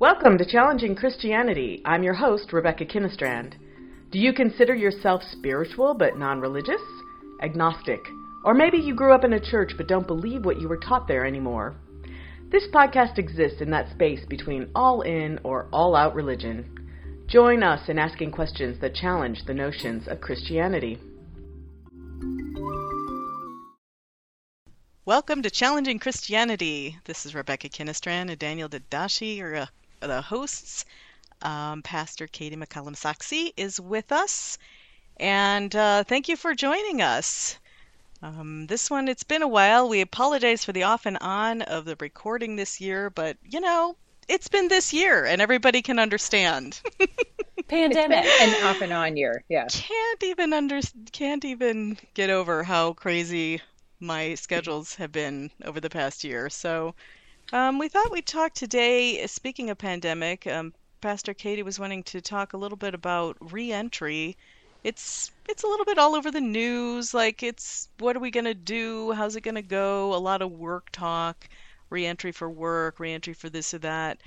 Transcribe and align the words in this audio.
Welcome 0.00 0.38
to 0.38 0.44
Challenging 0.44 0.94
Christianity. 0.94 1.82
I'm 1.84 2.04
your 2.04 2.14
host, 2.14 2.52
Rebecca 2.52 2.84
Kinnestrand. 2.84 3.54
Do 4.12 4.20
you 4.20 4.32
consider 4.32 4.72
yourself 4.72 5.24
spiritual 5.32 5.92
but 5.92 6.16
non 6.16 6.38
religious? 6.38 6.80
Agnostic? 7.42 7.98
Or 8.44 8.54
maybe 8.54 8.78
you 8.78 8.94
grew 8.94 9.12
up 9.12 9.24
in 9.24 9.32
a 9.32 9.40
church 9.40 9.72
but 9.76 9.88
don't 9.88 10.06
believe 10.06 10.44
what 10.44 10.60
you 10.60 10.68
were 10.68 10.76
taught 10.76 11.08
there 11.08 11.26
anymore? 11.26 11.74
This 12.48 12.68
podcast 12.72 13.18
exists 13.18 13.60
in 13.60 13.72
that 13.72 13.90
space 13.90 14.24
between 14.28 14.70
all 14.72 15.00
in 15.00 15.40
or 15.42 15.66
all 15.72 15.96
out 15.96 16.14
religion. 16.14 17.26
Join 17.26 17.64
us 17.64 17.88
in 17.88 17.98
asking 17.98 18.30
questions 18.30 18.80
that 18.80 18.94
challenge 18.94 19.46
the 19.46 19.54
notions 19.54 20.06
of 20.06 20.20
Christianity. 20.20 21.00
Welcome 25.04 25.42
to 25.42 25.50
Challenging 25.50 25.98
Christianity. 25.98 26.96
This 27.04 27.26
is 27.26 27.34
Rebecca 27.34 27.68
Kinnestrand 27.68 28.30
and 28.30 28.38
Daniel 28.38 28.68
Dadashi 28.68 29.42
are 29.42 29.66
the 30.00 30.22
hosts. 30.22 30.84
Um, 31.42 31.82
Pastor 31.82 32.26
Katie 32.26 32.56
McCallum 32.56 32.96
Saxey 32.96 33.52
is 33.56 33.78
with 33.80 34.10
us, 34.10 34.58
and 35.18 35.74
uh, 35.74 36.02
thank 36.04 36.28
you 36.28 36.36
for 36.36 36.54
joining 36.54 37.00
us. 37.00 37.58
Um, 38.22 38.66
this 38.66 38.90
one, 38.90 39.06
it's 39.06 39.22
been 39.22 39.42
a 39.42 39.48
while. 39.48 39.88
We 39.88 40.00
apologize 40.00 40.64
for 40.64 40.72
the 40.72 40.82
off 40.82 41.06
and 41.06 41.16
on 41.20 41.62
of 41.62 41.84
the 41.84 41.96
recording 42.00 42.56
this 42.56 42.80
year, 42.80 43.10
but 43.10 43.36
you 43.44 43.60
know, 43.60 43.96
it's 44.26 44.48
been 44.48 44.68
this 44.68 44.92
year, 44.92 45.24
and 45.24 45.40
everybody 45.40 45.82
can 45.82 45.98
understand. 45.98 46.80
Pandemic 47.68 48.24
and 48.24 48.64
off 48.64 48.80
and 48.80 48.92
on 48.92 49.16
year, 49.16 49.44
yeah. 49.48 49.66
Can't 49.68 50.22
even 50.24 50.52
under 50.52 50.80
can't 51.12 51.44
even 51.44 51.98
get 52.14 52.30
over 52.30 52.64
how 52.64 52.94
crazy 52.94 53.60
my 54.00 54.34
schedules 54.34 54.94
have 54.94 55.12
been 55.12 55.50
over 55.64 55.80
the 55.80 55.90
past 55.90 56.24
year. 56.24 56.48
So 56.48 56.94
um, 57.52 57.78
we 57.78 57.88
thought 57.88 58.10
we'd 58.10 58.26
talk 58.26 58.52
today. 58.54 59.26
Speaking 59.26 59.70
of 59.70 59.78
pandemic, 59.78 60.46
um, 60.46 60.74
Pastor 61.00 61.32
Katie 61.32 61.62
was 61.62 61.78
wanting 61.78 62.02
to 62.04 62.20
talk 62.20 62.52
a 62.52 62.56
little 62.56 62.76
bit 62.76 62.94
about 62.94 63.36
reentry. 63.40 64.36
It's 64.84 65.30
it's 65.48 65.62
a 65.62 65.66
little 65.66 65.84
bit 65.84 65.98
all 65.98 66.14
over 66.14 66.30
the 66.30 66.40
news. 66.40 67.14
Like 67.14 67.42
it's 67.42 67.88
what 67.98 68.16
are 68.16 68.20
we 68.20 68.30
gonna 68.30 68.54
do? 68.54 69.12
How's 69.12 69.36
it 69.36 69.42
gonna 69.42 69.62
go? 69.62 70.14
A 70.14 70.16
lot 70.16 70.42
of 70.42 70.52
work 70.52 70.90
talk, 70.92 71.48
reentry 71.90 72.32
for 72.32 72.50
work, 72.50 73.00
reentry 73.00 73.34
for 73.34 73.48
this 73.48 73.72
or 73.72 73.78
that. 73.78 74.20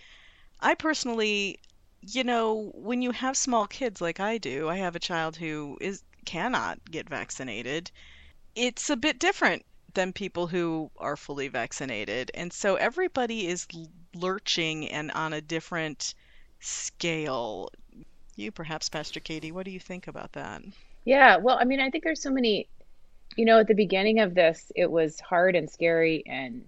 I 0.59 0.75
personally, 0.75 1.59
you 2.01 2.23
know, 2.23 2.71
when 2.75 3.01
you 3.01 3.11
have 3.11 3.37
small 3.37 3.67
kids 3.67 4.01
like 4.01 4.19
I 4.19 4.37
do, 4.37 4.69
I 4.69 4.77
have 4.77 4.95
a 4.95 4.99
child 4.99 5.35
who 5.35 5.77
is 5.81 6.03
cannot 6.25 6.79
get 6.89 7.09
vaccinated. 7.09 7.91
It's 8.55 8.89
a 8.89 8.97
bit 8.97 9.19
different 9.19 9.65
than 9.93 10.13
people 10.13 10.47
who 10.47 10.89
are 10.97 11.15
fully 11.15 11.47
vaccinated. 11.47 12.31
And 12.33 12.51
so 12.51 12.75
everybody 12.75 13.47
is 13.47 13.67
lurching 14.15 14.89
and 14.89 15.11
on 15.11 15.33
a 15.33 15.41
different 15.41 16.13
scale. 16.59 17.69
You, 18.35 18.51
perhaps, 18.51 18.89
Pastor 18.89 19.19
Katie, 19.19 19.51
what 19.51 19.65
do 19.65 19.71
you 19.71 19.79
think 19.79 20.07
about 20.07 20.33
that? 20.33 20.61
Yeah, 21.05 21.37
well, 21.37 21.57
I 21.59 21.65
mean, 21.65 21.79
I 21.79 21.89
think 21.89 22.03
there's 22.03 22.21
so 22.21 22.31
many, 22.31 22.67
you 23.35 23.45
know, 23.45 23.59
at 23.59 23.67
the 23.67 23.73
beginning 23.73 24.19
of 24.19 24.35
this, 24.35 24.71
it 24.75 24.89
was 24.89 25.19
hard 25.19 25.55
and 25.55 25.69
scary 25.69 26.23
and 26.25 26.63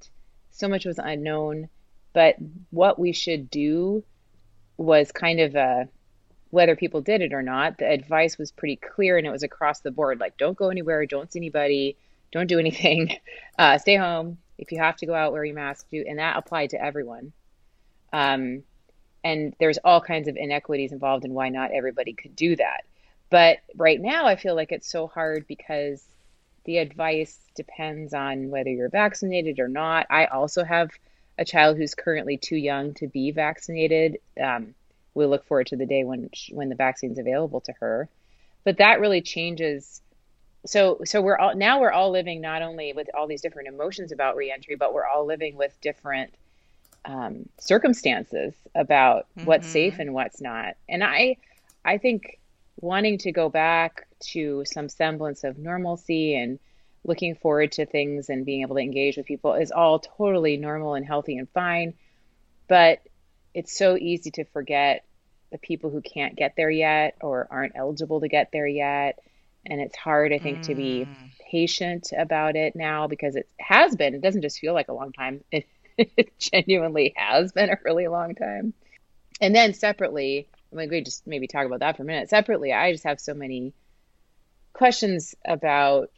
so 0.52 0.68
much 0.68 0.86
was 0.86 1.00
unknown. 1.00 1.70
But 2.14 2.36
what 2.70 3.00
we 3.00 3.12
should 3.12 3.50
do 3.50 4.04
was 4.78 5.12
kind 5.12 5.40
of 5.40 5.56
a, 5.56 5.88
whether 6.50 6.76
people 6.76 7.02
did 7.02 7.22
it 7.22 7.34
or 7.34 7.42
not, 7.42 7.78
the 7.80 7.90
advice 7.90 8.38
was 8.38 8.52
pretty 8.52 8.76
clear 8.76 9.18
and 9.18 9.26
it 9.26 9.32
was 9.32 9.44
across 9.44 9.80
the 9.80 9.92
board 9.92 10.20
like, 10.20 10.38
don't 10.38 10.58
go 10.58 10.70
anywhere, 10.70 11.06
don't 11.06 11.32
see 11.32 11.40
anybody, 11.40 11.98
don't 12.34 12.48
do 12.48 12.60
anything, 12.60 13.18
uh, 13.60 13.78
stay 13.78 13.96
home. 13.96 14.38
If 14.58 14.72
you 14.72 14.80
have 14.80 14.98
to 14.98 15.06
go 15.06 15.14
out, 15.14 15.32
wear 15.32 15.46
your 15.46 15.56
mask. 15.56 15.88
Do 15.90 16.04
and 16.08 16.20
that 16.20 16.38
applied 16.38 16.72
to 16.72 16.84
everyone. 16.84 17.32
Um, 18.12 18.64
and 19.24 19.56
there's 19.60 19.78
all 19.78 20.02
kinds 20.02 20.28
of 20.28 20.36
inequities 20.36 20.92
involved 20.92 21.24
in 21.24 21.34
why 21.34 21.50
not 21.50 21.72
everybody 21.72 22.14
could 22.14 22.36
do 22.36 22.56
that. 22.58 22.84
But 23.30 23.60
right 23.76 24.00
now, 24.00 24.26
I 24.26 24.36
feel 24.36 24.56
like 24.56 24.72
it's 24.72 24.92
so 24.92 25.08
hard 25.08 25.48
because 25.48 26.04
the 26.66 26.78
advice 26.78 27.40
depends 27.56 28.14
on 28.14 28.50
whether 28.50 28.70
you're 28.70 28.90
vaccinated 28.90 29.60
or 29.60 29.68
not. 29.68 30.08
I 30.10 30.26
also 30.26 30.64
have 30.64 30.92
a 31.38 31.46
child 31.46 31.78
who's 31.78 31.96
currently 31.96 32.38
too 32.38 32.56
young 32.56 32.94
to 32.96 33.08
be 33.08 33.32
vaccinated. 33.32 34.20
Um, 34.42 34.76
we 35.14 35.26
look 35.26 35.46
forward 35.46 35.68
to 35.68 35.76
the 35.76 35.86
day 35.86 36.04
when 36.04 36.30
when 36.52 36.70
the 36.70 36.76
vaccine's 36.76 37.20
available 37.20 37.62
to 37.62 37.74
her. 37.80 38.10
But 38.64 38.78
that 38.78 39.00
really 39.00 39.22
changes 39.22 40.02
so 40.66 41.00
so 41.06 41.22
we're 41.22 41.38
all 41.38 41.56
now 41.56 41.82
we're 41.82 41.92
all 41.92 42.12
living 42.12 42.42
not 42.42 42.62
only 42.62 42.94
with 42.94 43.10
all 43.14 43.28
these 43.28 43.42
different 43.42 43.68
emotions 43.68 44.12
about 44.12 44.36
reentry, 44.36 44.76
but 44.76 44.94
we're 44.94 45.06
all 45.06 45.26
living 45.26 45.56
with 45.56 45.80
different 45.82 46.34
um, 47.06 47.50
circumstances 47.60 48.54
about 48.74 49.28
mm-hmm. 49.38 49.46
what's 49.46 49.68
safe 49.68 50.00
and 50.00 50.14
what's 50.14 50.42
not. 50.42 50.76
And 50.88 51.04
I 51.04 51.38
I 51.84 51.98
think 51.98 52.40
wanting 52.80 53.18
to 53.20 53.32
go 53.32 53.50
back 53.50 54.08
to 54.20 54.64
some 54.66 54.90
semblance 54.90 55.44
of 55.44 55.58
normalcy 55.58 56.36
and 56.36 56.60
looking 57.04 57.36
forward 57.36 57.74
to 57.74 57.86
things 57.86 58.30
and 58.30 58.46
being 58.46 58.62
able 58.62 58.78
to 58.78 58.82
engage 58.82 59.18
with 59.18 59.26
people 59.26 59.54
is 59.56 59.72
all 59.72 60.00
totally 60.00 60.56
normal 60.56 60.94
and 60.94 61.06
healthy 61.06 61.38
and 61.38 61.50
fine. 61.50 61.94
But 62.70 63.00
it's 63.54 63.78
so 63.78 63.98
easy 63.98 64.32
to 64.32 64.46
forget 64.46 65.04
the 65.52 65.58
people 65.58 65.90
who 65.90 66.02
can't 66.02 66.38
get 66.38 66.56
there 66.56 66.70
yet 66.70 67.18
or 67.22 67.48
aren't 67.52 67.76
eligible 67.76 68.22
to 68.22 68.30
get 68.30 68.50
there 68.54 68.66
yet 68.66 69.20
and 69.66 69.80
it's 69.80 69.96
hard 69.96 70.34
i 70.34 70.38
think 70.38 70.60
mm. 70.60 70.64
to 70.64 70.76
be 70.76 71.06
mm. 71.06 71.32
patient 71.52 72.12
about 72.18 72.56
it 72.56 72.76
now 72.76 73.08
because 73.08 73.36
it 73.36 73.48
has 73.60 73.96
been 73.96 74.14
it 74.14 74.22
doesn't 74.22 74.42
just 74.42 74.60
feel 74.60 74.74
like 74.74 74.88
a 74.88 74.94
long 74.94 75.12
time 75.12 75.44
it, 75.52 75.66
it 75.98 76.38
genuinely 76.40 77.14
has 77.16 77.52
been 77.52 77.70
a 77.70 77.78
really 77.84 78.08
long 78.08 78.36
time 78.36 78.74
and 79.42 79.56
then 79.56 79.74
separately 79.74 80.48
i'm 80.72 80.78
going 80.78 80.90
to 80.90 81.02
just 81.02 81.26
maybe 81.28 81.48
talk 81.48 81.66
about 81.66 81.80
that 81.80 81.98
for 81.98 82.04
a 82.04 82.06
minute 82.06 82.30
separately 82.30 82.74
i 82.74 82.92
just 82.92 83.04
have 83.04 83.20
so 83.20 83.34
many 83.34 83.74
questions 84.74 85.36
about 85.46 86.10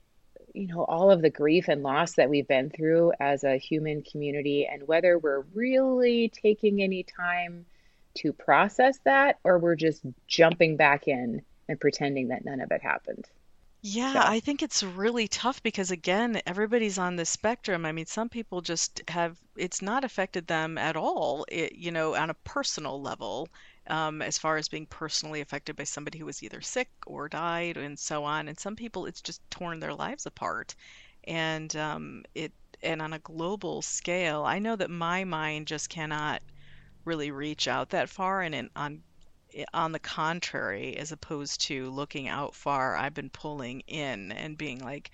you 0.54 0.68
know 0.68 0.86
all 0.86 1.12
of 1.12 1.22
the 1.22 1.30
grief 1.30 1.68
and 1.68 1.84
loss 1.84 2.14
that 2.14 2.30
we've 2.30 2.48
been 2.48 2.70
through 2.70 3.12
as 3.20 3.44
a 3.44 3.58
human 3.58 4.02
community 4.02 4.66
and 4.66 4.88
whether 4.88 5.18
we're 5.18 5.44
really 5.54 6.30
taking 6.30 6.82
any 6.82 7.04
time 7.04 7.66
to 8.16 8.32
process 8.32 8.98
that 9.04 9.40
or 9.44 9.60
we're 9.60 9.76
just 9.76 10.02
jumping 10.28 10.78
back 10.78 11.08
in 11.08 11.42
and 11.68 11.80
pretending 11.80 12.30
that 12.30 12.46
none 12.46 12.62
of 12.62 12.72
it 12.72 12.82
happened. 12.82 13.28
Yeah, 13.88 14.16
so. 14.16 14.26
I 14.26 14.40
think 14.40 14.64
it's 14.64 14.82
really 14.84 15.28
tough 15.28 15.62
because 15.62 15.92
again, 15.92 16.42
everybody's 16.48 16.98
on 16.98 17.16
the 17.18 17.26
spectrum. 17.26 17.86
I 17.86 17.92
mean, 17.92 18.06
some 18.08 18.30
people 18.30 18.62
just 18.62 19.02
have 19.10 19.38
it's 19.56 19.82
not 19.82 20.04
affected 20.04 20.48
them 20.48 20.78
at 20.80 20.96
all, 20.98 21.46
it, 21.50 21.76
you 21.76 21.92
know, 21.92 22.16
on 22.16 22.30
a 22.32 22.34
personal 22.34 23.00
level, 23.02 23.48
um, 23.88 24.22
as 24.24 24.38
far 24.40 24.58
as 24.58 24.68
being 24.70 24.88
personally 24.88 25.40
affected 25.42 25.76
by 25.76 25.84
somebody 25.84 26.18
who 26.18 26.26
was 26.26 26.42
either 26.42 26.62
sick 26.62 26.90
or 27.06 27.30
died 27.30 27.78
and 27.78 27.98
so 28.00 28.24
on. 28.24 28.48
And 28.48 28.60
some 28.60 28.76
people, 28.76 29.06
it's 29.06 29.22
just 29.22 29.40
torn 29.52 29.80
their 29.80 29.94
lives 29.94 30.26
apart. 30.26 30.74
And 31.26 31.74
um, 31.76 32.24
it 32.34 32.54
and 32.82 33.02
on 33.04 33.14
a 33.14 33.20
global 33.20 33.82
scale, 33.84 34.44
I 34.44 34.60
know 34.60 34.76
that 34.76 34.90
my 34.90 35.24
mind 35.26 35.68
just 35.68 35.90
cannot 35.90 36.42
really 37.06 37.32
reach 37.32 37.68
out 37.68 37.90
that 37.92 38.10
far. 38.10 38.42
And 38.42 38.56
in, 38.56 38.70
on 38.76 39.04
on 39.74 39.92
the 39.92 40.00
contrary, 40.00 40.98
as 40.98 41.12
opposed 41.12 41.62
to 41.62 41.90
looking 41.90 42.28
out 42.28 42.56
far, 42.56 42.96
I've 42.96 43.14
been 43.14 43.30
pulling 43.30 43.82
in 43.88 44.32
and 44.32 44.58
being 44.58 44.80
like, 44.80 45.12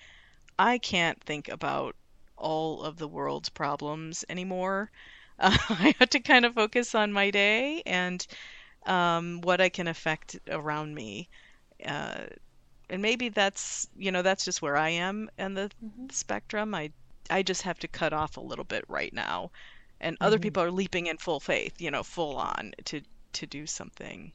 I 0.58 0.78
can't 0.78 1.22
think 1.24 1.50
about 1.50 1.96
all 2.38 2.84
of 2.84 2.98
the 2.98 3.08
world's 3.08 3.50
problems 3.50 4.26
anymore. 4.30 4.92
Uh, 5.40 5.58
I 5.70 5.96
have 6.00 6.10
to 6.12 6.20
kind 6.20 6.46
of 6.46 6.56
focus 6.56 6.96
on 6.96 7.14
my 7.14 7.32
day 7.32 7.84
and 7.86 8.26
um, 8.86 9.42
what 9.42 9.62
I 9.62 9.70
can 9.70 9.88
affect 9.88 10.40
around 10.50 10.96
me. 10.96 11.30
Uh, 11.86 12.26
and 12.90 13.02
maybe 13.02 13.30
that's 13.30 13.88
you 13.96 14.12
know 14.12 14.22
that's 14.22 14.44
just 14.44 14.62
where 14.62 14.76
I 14.76 14.90
am 14.90 15.32
in 15.38 15.54
the 15.54 15.72
mm-hmm. 15.84 16.08
spectrum. 16.12 16.76
I 16.76 16.92
I 17.30 17.42
just 17.42 17.62
have 17.62 17.80
to 17.80 17.88
cut 17.88 18.12
off 18.12 18.38
a 18.38 18.42
little 18.42 18.66
bit 18.66 18.84
right 18.88 19.14
now, 19.14 19.52
and 20.00 20.16
mm-hmm. 20.16 20.26
other 20.26 20.40
people 20.40 20.62
are 20.62 20.72
leaping 20.72 21.08
in 21.08 21.18
full 21.18 21.40
faith, 21.40 21.80
you 21.80 21.90
know, 21.90 22.04
full 22.04 22.36
on 22.36 22.74
to 22.86 23.02
to 23.34 23.46
do 23.46 23.68
something. 23.68 24.32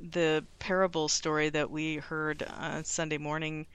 The 0.00 0.44
parable 0.58 1.08
story 1.08 1.50
that 1.50 1.70
we 1.70 1.96
heard 1.96 2.42
uh, 2.42 2.82
Sunday 2.82 3.18
morning, 3.18 3.66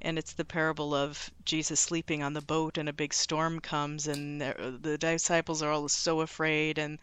and 0.00 0.18
it's 0.18 0.32
the 0.32 0.44
parable 0.44 0.94
of 0.94 1.30
Jesus 1.44 1.78
sleeping 1.78 2.22
on 2.22 2.32
the 2.32 2.40
boat, 2.40 2.78
and 2.78 2.88
a 2.88 2.92
big 2.92 3.12
storm 3.12 3.60
comes, 3.60 4.06
and 4.06 4.40
the 4.40 4.96
disciples 4.98 5.62
are 5.62 5.70
all 5.70 5.88
so 5.88 6.20
afraid, 6.20 6.78
and 6.78 6.98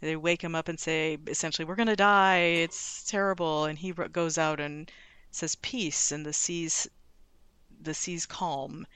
they 0.00 0.16
wake 0.16 0.42
him 0.42 0.54
up 0.54 0.68
and 0.68 0.80
say, 0.80 1.16
essentially, 1.26 1.64
"We're 1.64 1.76
gonna 1.76 1.96
die. 1.96 2.38
It's 2.38 3.04
terrible." 3.04 3.66
And 3.66 3.78
he 3.78 3.92
goes 3.92 4.36
out 4.36 4.58
and 4.58 4.90
says, 5.30 5.54
"Peace," 5.54 6.10
and 6.10 6.26
the 6.26 6.32
seas, 6.32 6.88
the 7.80 7.94
seas 7.94 8.26
calm, 8.26 8.86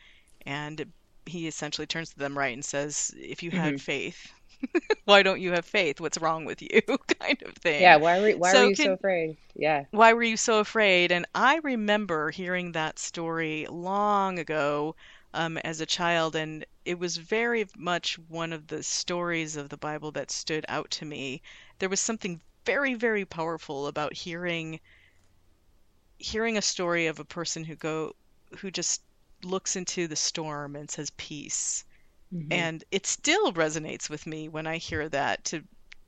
and 0.44 0.92
he 1.26 1.46
essentially 1.46 1.86
turns 1.86 2.10
to 2.10 2.18
them 2.18 2.36
right 2.36 2.54
and 2.54 2.64
says, 2.64 3.14
"If 3.16 3.42
you 3.42 3.50
had 3.52 3.74
mm-hmm. 3.74 3.78
faith, 3.78 4.32
why 5.04 5.22
don't 5.22 5.40
you 5.40 5.52
have 5.52 5.64
faith? 5.64 6.00
What's 6.00 6.18
wrong 6.18 6.44
with 6.44 6.62
you? 6.62 6.80
kind 7.20 7.42
of 7.44 7.54
thing. 7.54 7.82
Yeah, 7.82 7.96
why 7.96 8.20
were 8.20 8.32
why 8.32 8.52
so 8.52 8.64
were 8.64 8.70
you 8.70 8.76
can, 8.76 8.86
so 8.86 8.92
afraid? 8.92 9.36
Yeah. 9.54 9.84
Why 9.90 10.12
were 10.12 10.22
you 10.22 10.36
so 10.36 10.60
afraid? 10.60 11.12
And 11.12 11.26
I 11.34 11.56
remember 11.62 12.30
hearing 12.30 12.72
that 12.72 12.98
story 12.98 13.66
long 13.68 14.38
ago 14.38 14.96
um, 15.34 15.58
as 15.58 15.80
a 15.80 15.86
child 15.86 16.34
and 16.36 16.64
it 16.84 16.98
was 16.98 17.16
very 17.16 17.66
much 17.76 18.18
one 18.28 18.52
of 18.52 18.68
the 18.68 18.82
stories 18.82 19.56
of 19.56 19.68
the 19.68 19.76
Bible 19.76 20.12
that 20.12 20.30
stood 20.30 20.64
out 20.68 20.90
to 20.92 21.04
me. 21.04 21.42
There 21.78 21.88
was 21.88 22.00
something 22.00 22.40
very, 22.64 22.94
very 22.94 23.24
powerful 23.24 23.86
about 23.86 24.12
hearing 24.12 24.80
hearing 26.18 26.56
a 26.56 26.62
story 26.62 27.06
of 27.06 27.20
a 27.20 27.24
person 27.24 27.64
who 27.64 27.76
go 27.76 28.14
who 28.58 28.70
just 28.70 29.02
looks 29.42 29.76
into 29.76 30.06
the 30.06 30.16
storm 30.16 30.76
and 30.76 30.90
says 30.90 31.10
peace. 31.16 31.84
Hmm 32.30 32.66
And 32.68 32.82
it 32.90 33.06
still 33.06 33.52
resonates 33.52 34.10
with 34.10 34.26
me 34.26 34.48
when 34.48 34.66
I 34.66 34.78
hear 34.78 35.08
that 35.10 35.44
to 35.46 35.62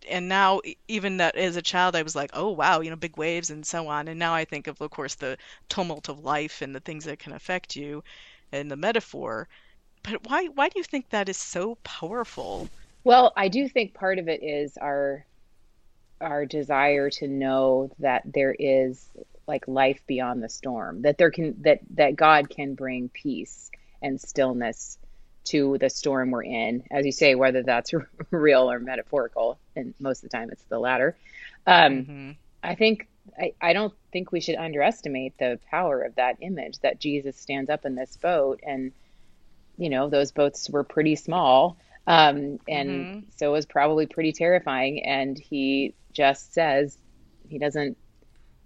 and 0.09 0.29
now 0.29 0.61
even 0.89 1.19
that 1.19 1.37
as 1.37 1.57
a 1.57 1.63
child 1.63 1.95
I 1.97 2.03
was 2.03 2.17
like, 2.17 2.31
"Oh 2.33 2.51
wow, 2.51 2.81
you 2.81 2.91
know, 2.91 2.97
big 2.97 3.17
waves 3.17 3.51
and 3.51 3.67
so 3.67 3.89
on." 3.89 4.09
And 4.09 4.19
now 4.19 4.35
I 4.35 4.45
think 4.45 4.67
of 4.67 4.81
of 4.81 4.91
course 4.91 5.15
the 5.15 5.39
tumult 5.69 6.09
of 6.09 6.19
life 6.21 6.61
and 6.63 6.75
the 6.75 6.81
things 6.81 7.05
that 7.05 7.21
can 7.21 7.33
affect 7.33 7.77
you 7.77 8.03
and 8.53 8.71
the 8.71 8.77
metaphor. 8.77 9.49
But 10.03 10.27
why 10.29 10.47
why 10.49 10.69
do 10.71 10.79
you 10.81 10.85
think 10.85 11.11
that 11.11 11.29
is 11.29 11.39
so 11.39 11.77
powerful? 11.85 12.71
Well, 13.05 13.33
I 13.37 13.49
do 13.49 13.69
think 13.69 13.95
part 13.95 14.19
of 14.19 14.29
it 14.29 14.43
is 14.43 14.77
our 14.77 15.27
our 16.21 16.47
desire 16.47 17.11
to 17.11 17.29
know 17.29 17.91
that 17.99 18.23
there 18.27 18.55
is 18.59 19.11
like 19.49 19.69
life 19.69 20.03
beyond 20.07 20.43
the 20.43 20.49
storm, 20.49 21.03
that 21.03 21.19
there 21.19 21.31
can 21.31 21.57
that 21.63 21.81
that 21.95 22.17
God 22.17 22.51
can 22.51 22.75
bring 22.75 23.11
peace 23.11 23.71
and 24.03 24.21
stillness 24.21 24.99
to 25.51 25.79
the 25.79 25.91
storm 25.91 26.31
we're 26.31 26.45
in, 26.45 26.85
as 26.91 27.07
you 27.07 27.13
say, 27.13 27.35
whether 27.35 27.63
that's 27.63 27.93
real 28.31 28.71
or 28.71 28.81
metaphorical, 28.81 29.61
and 29.77 29.95
most 30.01 30.25
of 30.25 30.31
the 30.31 30.37
time 30.37 30.51
it's 30.53 30.65
the 30.71 30.79
latter. 30.79 31.17
Um, 31.67 32.09
hmm 32.09 32.33
I 32.63 32.75
think 32.75 33.09
I, 33.39 33.53
I 33.61 33.73
don't 33.73 33.95
think 34.13 34.33
we 34.33 34.41
should 34.41 34.57
underestimate 34.57 35.35
the 35.39 35.61
power 35.71 36.03
of 36.03 36.15
that 36.17 36.37
image 36.41 36.79
that 36.81 37.01
Jesus 37.01 37.39
stands 37.39 37.71
up 37.71 37.85
in 37.85 37.95
this 37.95 38.17
boat 38.17 38.61
and 38.67 38.93
you 39.77 39.91
know, 39.91 40.09
those 40.09 40.33
boats 40.33 40.69
were 40.71 40.85
pretty 40.85 41.17
small. 41.17 41.79
Um, 42.07 42.59
and 42.69 43.07
hmm 43.07 43.31
so 43.37 43.49
it 43.51 43.53
was 43.53 43.67
probably 43.67 44.07
pretty 44.07 44.33
terrifying. 44.33 45.05
And 45.05 45.39
he 45.39 45.95
just 46.13 46.53
says, 46.53 46.99
he 47.49 47.59
doesn't 47.59 47.97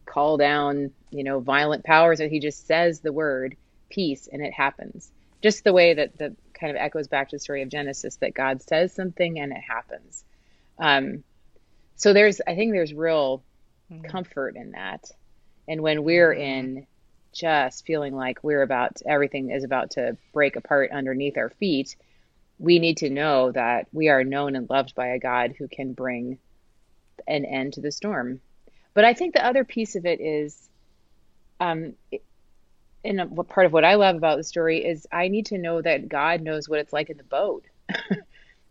call 0.08 0.36
down, 0.36 0.92
you 1.10 1.24
know, 1.24 1.40
violent 1.40 1.84
powers, 1.84 2.20
or 2.20 2.28
he 2.28 2.40
just 2.40 2.66
says 2.66 3.00
the 3.00 3.12
word 3.12 3.56
peace 3.90 4.28
and 4.30 4.42
it 4.42 4.52
happens. 4.52 5.10
Just 5.42 5.64
the 5.64 5.72
way 5.72 5.94
that 5.94 6.18
the 6.18 6.36
kind 6.54 6.70
of 6.70 6.76
echoes 6.76 7.08
back 7.08 7.28
to 7.30 7.36
the 7.36 7.40
story 7.40 7.62
of 7.62 7.68
Genesis 7.68 8.16
that 8.16 8.34
God 8.34 8.62
says 8.62 8.94
something 8.94 9.38
and 9.38 9.52
it 9.52 9.60
happens. 9.60 10.24
Um, 10.78 11.24
so 11.96 12.12
there's, 12.12 12.40
I 12.46 12.54
think 12.54 12.72
there's 12.72 12.94
real 12.94 13.42
comfort 14.02 14.56
in 14.56 14.72
that. 14.72 15.10
And 15.68 15.80
when 15.82 16.04
we're 16.04 16.32
hmm 16.32 16.40
in 16.40 16.86
just 17.32 17.86
feeling 17.86 18.14
like 18.14 18.44
we're 18.44 18.62
about 18.62 19.00
everything 19.06 19.50
is 19.50 19.64
about 19.64 19.92
to 19.92 20.16
break 20.34 20.56
apart 20.56 20.90
underneath 20.90 21.38
our 21.38 21.48
feet, 21.48 21.96
we 22.58 22.78
need 22.78 22.98
to 22.98 23.10
know 23.10 23.50
that 23.52 23.88
we 23.92 24.08
are 24.08 24.24
known 24.24 24.54
and 24.54 24.68
loved 24.68 24.94
by 24.94 25.08
a 25.08 25.18
God 25.18 25.54
who 25.56 25.66
can 25.66 25.94
bring 25.94 26.38
an 27.26 27.44
end 27.44 27.72
to 27.74 27.80
the 27.80 27.90
storm. 27.90 28.40
But 28.94 29.04
I 29.04 29.14
think 29.14 29.32
the 29.32 29.44
other 29.44 29.64
piece 29.64 29.96
of 29.96 30.04
it 30.04 30.20
is, 30.20 30.68
um, 31.58 31.94
and 33.04 33.30
what 33.32 33.48
part 33.48 33.66
of 33.66 33.72
what 33.72 33.84
I 33.84 33.94
love 33.96 34.16
about 34.16 34.36
the 34.38 34.44
story 34.44 34.84
is 34.84 35.06
I 35.12 35.28
need 35.28 35.46
to 35.46 35.58
know 35.58 35.82
that 35.82 36.08
God 36.08 36.40
knows 36.42 36.68
what 36.68 36.78
it's 36.80 36.92
like 36.92 37.10
in 37.10 37.16
the 37.16 37.24
boat. 37.24 37.64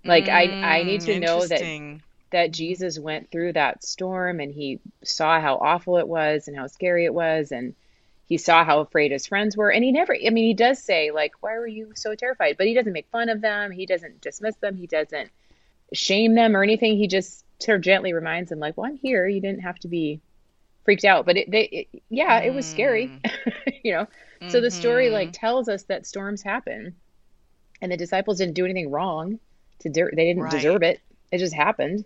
Like 0.05 0.29
I, 0.29 0.55
I 0.63 0.83
need 0.83 1.01
Mm, 1.01 1.05
to 1.05 1.15
know 1.15 1.47
that 1.47 1.69
that 2.31 2.51
Jesus 2.51 2.99
went 2.99 3.31
through 3.31 3.53
that 3.53 3.83
storm 3.83 4.39
and 4.39 4.51
he 4.53 4.81
saw 5.03 5.39
how 5.41 5.57
awful 5.57 5.97
it 5.97 6.07
was 6.07 6.47
and 6.47 6.57
how 6.57 6.67
scary 6.67 7.05
it 7.05 7.13
was 7.13 7.51
and 7.51 7.75
he 8.25 8.37
saw 8.37 8.63
how 8.65 8.79
afraid 8.79 9.11
his 9.11 9.27
friends 9.27 9.57
were 9.57 9.71
and 9.71 9.83
he 9.83 9.91
never 9.91 10.15
I 10.15 10.29
mean 10.31 10.45
he 10.47 10.53
does 10.53 10.83
say 10.83 11.11
like 11.11 11.33
why 11.41 11.53
were 11.59 11.67
you 11.67 11.93
so 11.95 12.15
terrified? 12.15 12.57
But 12.57 12.67
he 12.67 12.73
doesn't 12.73 12.93
make 12.93 13.09
fun 13.11 13.29
of 13.29 13.41
them. 13.41 13.71
He 13.71 13.85
doesn't 13.85 14.21
dismiss 14.21 14.55
them. 14.57 14.77
He 14.77 14.87
doesn't 14.87 15.31
shame 15.93 16.35
them 16.35 16.55
or 16.55 16.63
anything. 16.63 16.97
He 16.97 17.07
just 17.07 17.45
sort 17.61 17.77
of 17.77 17.83
gently 17.83 18.13
reminds 18.13 18.49
them 18.49 18.59
like 18.59 18.77
well 18.77 18.87
I'm 18.89 18.97
here. 18.97 19.27
You 19.27 19.41
didn't 19.41 19.61
have 19.61 19.79
to 19.79 19.87
be 19.87 20.21
freaked 20.85 21.05
out 21.05 21.25
but 21.25 21.37
it, 21.37 21.51
they 21.51 21.63
it, 21.93 22.01
yeah 22.09 22.39
it 22.41 22.53
was 22.53 22.67
scary 22.69 23.13
Mm, 23.13 23.21
you 23.83 23.93
know 23.93 24.07
so 24.47 24.61
the 24.61 24.71
story 24.71 25.09
like 25.09 25.29
hmm 25.29 25.33
tells 25.33 25.69
us 25.69 25.83
that 25.83 26.05
storms 26.05 26.41
happen 26.41 26.95
and 27.81 27.91
the 27.91 27.97
disciples 27.97 28.37
didn't 28.37 28.55
do 28.55 28.65
anything 28.65 28.91
wrong 28.91 29.39
to 29.79 29.89
de- 29.89 30.15
they 30.15 30.25
didn't 30.25 30.49
deserve 30.49 30.83
it 30.83 31.01
it 31.31 31.37
just 31.39 31.53
happened 31.55 32.05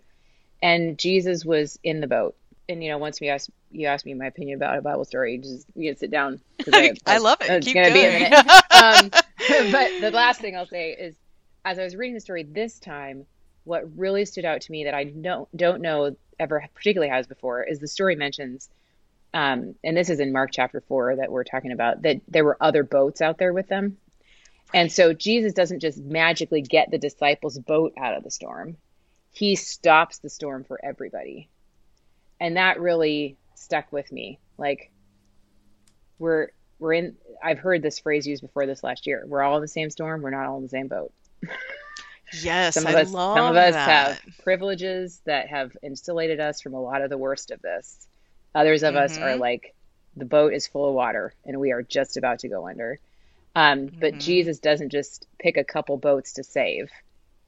and 0.62 0.98
Jesus 0.98 1.44
was 1.44 1.78
in 1.84 2.00
the 2.00 2.06
boat. 2.06 2.36
And 2.68 2.82
you 2.82 2.90
know, 2.90 2.98
once 2.98 3.20
we 3.20 3.28
asked 3.28 3.50
you 3.70 3.86
asked 3.86 4.06
me 4.06 4.14
my 4.14 4.26
opinion 4.26 4.56
about 4.56 4.78
a 4.78 4.82
Bible 4.82 5.04
story, 5.04 5.38
just 5.38 5.66
you 5.74 5.90
can 5.90 5.98
sit 5.98 6.10
down 6.10 6.40
I, 6.72 6.92
I 7.06 7.14
I 7.14 7.18
love 7.18 7.38
it. 7.42 7.52
it's 7.52 7.60
Keep 7.60 7.74
gonna 7.74 7.90
be 7.90 8.04
a 8.04 8.10
going. 8.10 8.12
minute. 8.12 8.38
Um, 8.72 9.12
but 9.70 9.92
the 9.98 10.10
last 10.10 10.40
thing 10.40 10.56
I'll 10.56 10.66
say 10.66 10.92
is, 10.92 11.16
as 11.64 11.78
I 11.78 11.84
was 11.84 11.96
reading 11.96 12.14
the 12.14 12.20
story 12.20 12.44
this 12.44 12.78
time, 12.78 13.26
what 13.66 13.96
really 13.96 14.24
stood 14.24 14.44
out 14.44 14.62
to 14.62 14.72
me 14.72 14.84
that 14.84 14.94
I 14.94 15.04
don't 15.04 15.54
don't 15.56 15.82
know 15.82 16.16
ever 16.38 16.64
particularly 16.74 17.10
has 17.10 17.26
before 17.26 17.62
is 17.64 17.78
the 17.78 17.88
story 17.88 18.16
mentions, 18.16 18.68
um, 19.34 19.74
and 19.84 19.96
this 19.96 20.10
is 20.10 20.20
in 20.20 20.32
Mark 20.32 20.50
chapter 20.52 20.80
four 20.80 21.16
that 21.16 21.30
we're 21.30 21.44
talking 21.44 21.72
about 21.72 22.02
that 22.02 22.20
there 22.28 22.44
were 22.44 22.56
other 22.60 22.82
boats 22.82 23.20
out 23.20 23.38
there 23.38 23.52
with 23.52 23.68
them, 23.68 23.98
and 24.72 24.90
so 24.90 25.12
Jesus 25.12 25.52
doesn't 25.52 25.80
just 25.80 25.98
magically 25.98 26.62
get 26.62 26.90
the 26.90 26.98
disciples' 26.98 27.58
boat 27.58 27.92
out 27.98 28.16
of 28.16 28.24
the 28.24 28.30
storm 28.30 28.76
he 29.36 29.54
stops 29.54 30.16
the 30.18 30.30
storm 30.30 30.64
for 30.64 30.82
everybody. 30.82 31.50
And 32.40 32.56
that 32.56 32.80
really 32.80 33.36
stuck 33.54 33.92
with 33.92 34.10
me. 34.10 34.38
Like 34.56 34.90
we're 36.18 36.48
we're 36.78 36.94
in 36.94 37.16
I've 37.44 37.58
heard 37.58 37.82
this 37.82 37.98
phrase 37.98 38.26
used 38.26 38.40
before 38.40 38.64
this 38.64 38.82
last 38.82 39.06
year. 39.06 39.24
We're 39.26 39.42
all 39.42 39.56
in 39.56 39.60
the 39.60 39.68
same 39.68 39.90
storm, 39.90 40.22
we're 40.22 40.30
not 40.30 40.46
all 40.46 40.56
in 40.56 40.62
the 40.62 40.70
same 40.70 40.88
boat. 40.88 41.12
Yes, 42.30 42.84
Some 42.84 42.86
of 42.86 42.94
I 42.94 42.94
us 42.94 43.16
some 43.34 43.48
of 43.48 43.56
love 43.56 43.56
us 43.56 43.84
have 43.84 44.18
privileges 44.38 45.22
that 45.26 45.48
have 45.48 45.76
insulated 45.82 46.40
us 46.40 46.60
from 46.60 46.74
a 46.74 46.80
lot 46.82 47.02
of 47.02 47.10
the 47.10 47.18
worst 47.18 47.50
of 47.50 47.60
this. 47.62 48.06
Others 48.54 48.82
of 48.82 48.96
us 48.96 49.18
are 49.18 49.36
hmm 49.36 49.38
like 49.38 49.74
the 50.16 50.24
boat 50.26 50.52
is 50.54 50.66
full 50.66 50.88
of 50.88 50.94
water 50.94 51.34
and 51.44 51.60
we 51.60 51.72
are 51.72 51.82
just 51.82 52.16
about 52.16 52.40
to 52.40 52.48
go 52.48 52.66
under. 52.68 53.00
Um, 53.54 53.92
but 54.00 54.18
hmm 54.18 54.18
Jesus 54.18 54.60
doesn't 54.60 54.90
just 54.90 55.26
pick 55.40 55.56
a 55.56 55.64
couple 55.64 55.96
boats 55.98 56.34
to 56.34 56.44
save. 56.44 56.90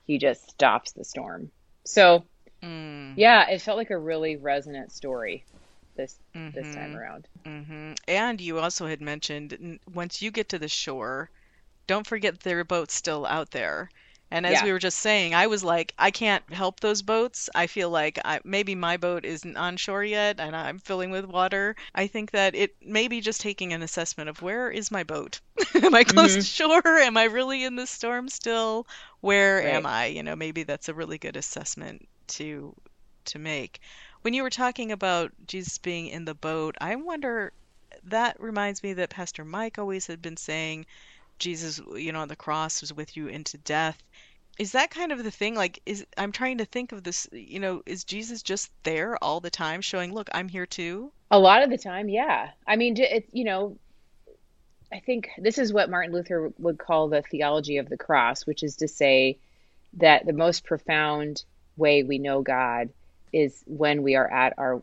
He 0.04 0.18
just 0.18 0.50
stops 0.50 0.92
the 0.92 1.04
storm. 1.04 1.52
So 1.86 2.24
Mm, 2.62 3.16
Yeah, 3.16 3.50
it 3.50 3.60
felt 3.62 3.76
like 3.78 3.90
a 3.90 3.98
really 3.98 4.36
resonant 4.36 4.92
story 4.92 5.46
this 5.96 6.18
this 6.54 6.70
time 6.70 6.94
hmm 6.94 6.96
around. 6.96 7.28
hmm 7.44 7.92
And 8.06 8.40
you 8.40 8.58
also 8.58 8.86
had 8.86 9.02
mentioned 9.02 9.78
once 9.86 10.22
you 10.22 10.30
get 10.30 10.48
to 10.50 10.58
the 10.58 10.68
shore, 10.68 11.30
don't 11.88 12.06
forget 12.06 12.40
there 12.40 12.60
are 12.60 12.64
boats 12.64 12.94
still 12.94 13.26
out 13.26 13.50
there. 13.52 13.90
And 14.30 14.46
as 14.46 14.60
Yeah. 14.60 14.62
we 14.62 14.72
were 14.72 14.78
just 14.78 14.98
saying, 14.98 15.34
I 15.34 15.46
was 15.46 15.62
like, 15.64 15.94
I 15.98 16.10
can't 16.10 16.44
help 16.52 16.80
those 16.80 17.02
boats. 17.02 17.48
I 17.54 17.66
feel 17.66 17.90
like 17.90 18.18
I, 18.24 18.40
maybe 18.44 18.74
my 18.74 18.96
boat 18.96 19.24
isn't 19.24 19.56
on 19.56 19.76
shore 19.76 20.04
yet 20.04 20.40
and 20.40 20.54
I'm 20.56 20.78
filling 20.78 21.10
with 21.10 21.24
water. 21.26 21.76
I 21.94 22.06
think 22.06 22.30
that 22.32 22.54
it 22.54 22.76
may 22.82 23.08
be 23.08 23.20
just 23.20 23.40
taking 23.40 23.72
an 23.72 23.82
assessment 23.82 24.28
of 24.30 24.42
where 24.42 24.70
is 24.70 24.90
my 24.90 25.04
boat? 25.04 25.40
Am 25.82 25.94
I 25.94 26.04
close 26.04 26.36
to 26.38 26.44
hmm 26.44 26.46
shore? 26.46 26.82
Am 26.86 27.16
I 27.16 27.24
really 27.24 27.64
in 27.64 27.76
the 27.76 27.86
storm 27.86 28.28
still? 28.28 28.86
Where 29.20 29.62
am 29.62 29.86
I? 29.86 30.06
You 30.06 30.22
know, 30.22 30.36
maybe 30.36 30.62
that's 30.62 30.88
a 30.88 30.94
really 30.94 31.18
good 31.18 31.36
assessment 31.36 32.08
to 32.28 32.74
to 33.26 33.38
make. 33.38 33.80
When 34.22 34.34
you 34.34 34.42
were 34.42 34.50
talking 34.50 34.90
about 34.92 35.32
Jesus 35.46 35.78
being 35.78 36.06
in 36.08 36.24
the 36.24 36.34
boat, 36.34 36.76
I 36.80 36.96
wonder, 36.96 37.52
that 38.04 38.38
reminds 38.40 38.82
me 38.82 38.92
that 38.94 39.10
Pastor 39.10 39.44
Mike 39.44 39.78
always 39.78 40.06
had 40.06 40.20
been 40.22 40.36
saying 40.36 40.86
Jesus, 41.38 41.80
you 41.94 42.12
know, 42.12 42.20
on 42.20 42.28
the 42.28 42.36
cross 42.36 42.80
was 42.80 42.92
with 42.92 43.16
you 43.16 43.28
into 43.28 43.58
death. 43.58 43.98
Is 44.58 44.72
that 44.72 44.90
kind 44.90 45.12
of 45.12 45.22
the 45.22 45.30
thing? 45.30 45.54
Like, 45.54 45.80
is 45.86 46.04
I'm 46.16 46.32
trying 46.32 46.58
to 46.58 46.64
think 46.64 46.92
of 46.92 47.04
this, 47.04 47.28
you 47.32 47.60
know, 47.60 47.82
is 47.86 48.04
Jesus 48.04 48.42
just 48.42 48.70
there 48.82 49.16
all 49.22 49.40
the 49.40 49.50
time 49.50 49.80
showing, 49.80 50.12
look, 50.12 50.28
I'm 50.32 50.48
here 50.48 50.66
too? 50.66 51.12
A 51.30 51.38
lot 51.38 51.62
of 51.62 51.70
the 51.70 51.78
time, 51.78 52.08
yeah. 52.08 52.50
I 52.66 52.76
mean, 52.76 52.96
it, 52.98 53.28
you 53.32 53.44
know, 53.44 53.78
I 54.92 55.00
think 55.00 55.28
this 55.38 55.58
is 55.58 55.72
what 55.72 55.90
Martin 55.90 56.12
Luther 56.12 56.52
would 56.58 56.78
call 56.78 57.08
the 57.08 57.22
theology 57.22 57.76
of 57.76 57.88
the 57.88 57.96
cross, 57.96 58.46
which 58.46 58.62
is 58.62 58.76
to 58.76 58.88
say 58.88 59.38
that 59.94 60.26
the 60.26 60.32
most 60.32 60.64
profound 60.64 61.44
way 61.76 62.02
we 62.02 62.18
know 62.18 62.42
God 62.42 62.90
is 63.32 63.62
when 63.66 64.02
we 64.02 64.16
are 64.16 64.30
at 64.30 64.54
our 64.58 64.82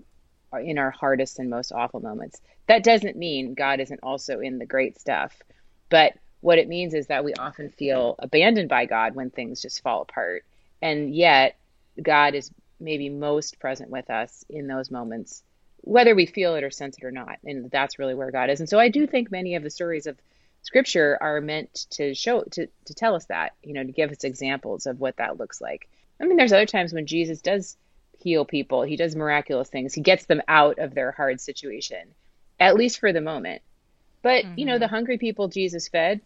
in 0.54 0.78
our 0.78 0.92
hardest 0.92 1.40
and 1.40 1.50
most 1.50 1.74
awful 1.74 2.00
moments. 2.00 2.40
That 2.68 2.84
doesn't 2.84 3.18
mean 3.18 3.56
God 3.56 3.80
isn't 3.82 4.00
also 4.02 4.40
in 4.40 4.58
the 4.58 4.66
great 4.66 5.00
stuff, 5.00 5.36
but 5.90 6.14
what 6.46 6.60
it 6.60 6.68
means 6.68 6.94
is 6.94 7.08
that 7.08 7.26
we 7.26 7.34
often 7.34 7.72
feel 7.72 8.14
abandoned 8.20 8.70
by 8.70 8.86
God 8.86 9.16
when 9.16 9.32
things 9.32 9.64
just 9.64 9.82
fall 9.82 10.04
apart. 10.04 10.46
And 10.80 11.16
yet, 11.16 11.58
God 12.00 12.36
is 12.36 12.52
maybe 12.80 13.10
most 13.10 13.60
present 13.60 13.90
with 13.90 14.12
us 14.12 14.46
in 14.48 14.68
those 14.68 14.92
moments, 14.92 15.42
whether 15.78 16.14
we 16.14 16.28
feel 16.28 16.54
it 16.54 16.64
or 16.64 16.70
sense 16.70 17.00
it 17.00 17.04
or 17.04 17.10
not. 17.10 17.40
And 17.44 17.72
that's 17.72 17.98
really 17.98 18.14
where 18.14 18.30
God 18.30 18.52
is. 18.52 18.60
And 18.60 18.70
so 18.70 18.78
I 18.78 18.90
do 18.90 19.08
think 19.08 19.32
many 19.32 19.56
of 19.56 19.64
the 19.64 19.72
stories 19.72 20.06
of 20.06 20.20
scripture 20.62 21.18
are 21.20 21.42
meant 21.42 21.88
to 21.92 22.14
show 22.14 22.44
to 22.52 22.68
to 22.86 22.94
tell 22.94 23.16
us 23.16 23.26
that, 23.26 23.54
you 23.64 23.74
know, 23.74 23.84
to 23.84 23.92
give 23.92 24.12
us 24.12 24.24
examples 24.24 24.86
of 24.86 25.00
what 25.00 25.18
that 25.18 25.40
looks 25.40 25.60
like. 25.60 25.90
I 26.22 26.26
mean, 26.26 26.38
there's 26.38 26.54
other 26.54 26.68
times 26.68 26.94
when 26.94 27.08
Jesus 27.08 27.42
does 27.42 27.76
heal 28.20 28.46
people. 28.46 28.84
He 28.84 28.98
does 28.98 29.16
miraculous 29.16 29.70
things. 29.70 29.96
He 29.96 30.02
gets 30.02 30.26
them 30.28 30.44
out 30.48 30.78
of 30.78 30.94
their 30.94 31.12
hard 31.12 31.42
situation, 31.42 32.14
at 32.60 32.76
least 32.76 33.00
for 33.00 33.12
the 33.12 33.20
moment. 33.20 33.64
But, 34.22 34.46
you 34.56 34.66
know, 34.66 34.78
the 34.78 34.88
hmm 34.88 34.96
hungry 34.96 35.18
people 35.18 35.48
Jesus 35.48 35.88
fed 35.88 36.22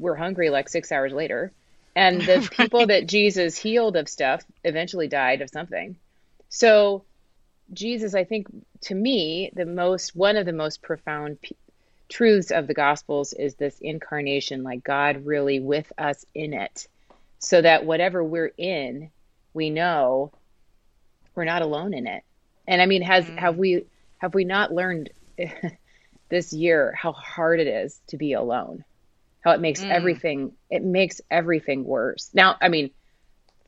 were 0.00 0.16
hungry 0.16 0.50
like 0.50 0.68
6 0.68 0.90
hours 0.90 1.12
later. 1.12 1.52
And 1.94 2.20
the 2.22 2.48
people 2.56 2.86
that 2.86 3.06
Jesus 3.06 3.56
healed 3.56 3.96
of 3.96 4.08
stuff 4.08 4.42
eventually 4.64 5.08
died 5.08 5.42
of 5.42 5.50
something. 5.50 5.96
So, 6.48 7.04
Jesus, 7.72 8.14
I 8.14 8.24
think 8.24 8.48
to 8.82 8.94
me, 8.94 9.50
the 9.54 9.66
most 9.66 10.16
one 10.16 10.36
of 10.36 10.46
the 10.46 10.52
most 10.52 10.82
profound 10.82 11.40
p 11.40 11.56
truths 12.08 12.50
of 12.50 12.66
the 12.66 12.74
Gospels 12.74 13.32
is 13.32 13.54
this 13.54 13.78
incarnation, 13.80 14.64
like 14.64 14.82
God 14.82 15.24
really 15.24 15.60
with 15.60 15.92
us 15.96 16.24
in 16.34 16.52
it, 16.52 16.88
so 17.38 17.62
that 17.62 17.86
whatever 17.86 18.24
we're 18.24 18.50
in, 18.58 19.10
we 19.54 19.70
know 19.70 20.32
we're 21.36 21.44
not 21.44 21.62
alone 21.62 21.94
in 21.94 22.08
it. 22.08 22.24
And 22.66 22.82
I 22.82 22.86
mean, 22.86 23.02
has 23.02 23.28
have 23.36 23.54
Mm, 23.54 23.58
we 23.58 23.86
have 24.18 24.34
we 24.34 24.44
not 24.44 24.72
learned 24.72 25.10
this 26.28 26.52
year 26.52 26.92
how 26.96 27.12
hard 27.12 27.60
it 27.60 27.66
is 27.66 28.00
to 28.08 28.16
be 28.16 28.32
alone? 28.32 28.84
How 29.42 29.52
it 29.52 29.60
makes 29.60 29.84
mm, 29.84 29.90
everything 29.90 30.52
it 30.70 30.82
makes 30.84 31.20
everything 31.30 31.84
worse. 31.84 32.30
Now, 32.34 32.56
I 32.60 32.68
mean, 32.68 32.90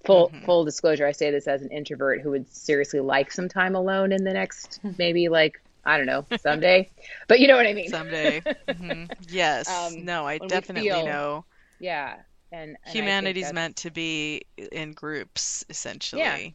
full 0.04 0.32
hmm 0.32 0.44
full 0.44 0.64
disclosure, 0.64 1.06
I 1.06 1.12
say 1.12 1.30
this 1.30 1.46
as 1.48 1.62
an 1.62 1.70
introvert 1.70 2.20
who 2.22 2.30
would 2.30 2.48
seriously 2.48 3.00
like 3.00 3.32
some 3.32 3.48
time 3.48 3.74
alone 3.76 4.12
in 4.12 4.24
the 4.24 4.32
next 4.32 4.80
maybe 4.98 5.28
like 5.28 5.62
I 5.84 5.96
don't 5.96 6.06
know, 6.06 6.26
someday. 6.36 6.90
But 7.28 7.40
you 7.40 7.48
know 7.48 7.56
what 7.56 7.66
I 7.66 7.74
mean. 7.74 7.94
Someday. 7.94 8.44
hmm 8.68 9.06
Yes. 9.18 9.96
um, 9.98 10.08
No, 10.08 10.26
I 10.26 10.38
definitely 10.38 11.02
feel, 11.02 11.02
know 11.02 11.44
yeah, 11.78 12.16
and 12.52 12.76
and 12.84 13.16
humanity's 13.18 13.52
meant 13.52 13.76
to 13.76 13.90
be 13.90 14.42
in 14.70 14.92
groups, 14.92 15.64
essentially. 15.68 16.20
yeah, 16.20 16.38
essentially. 16.38 16.54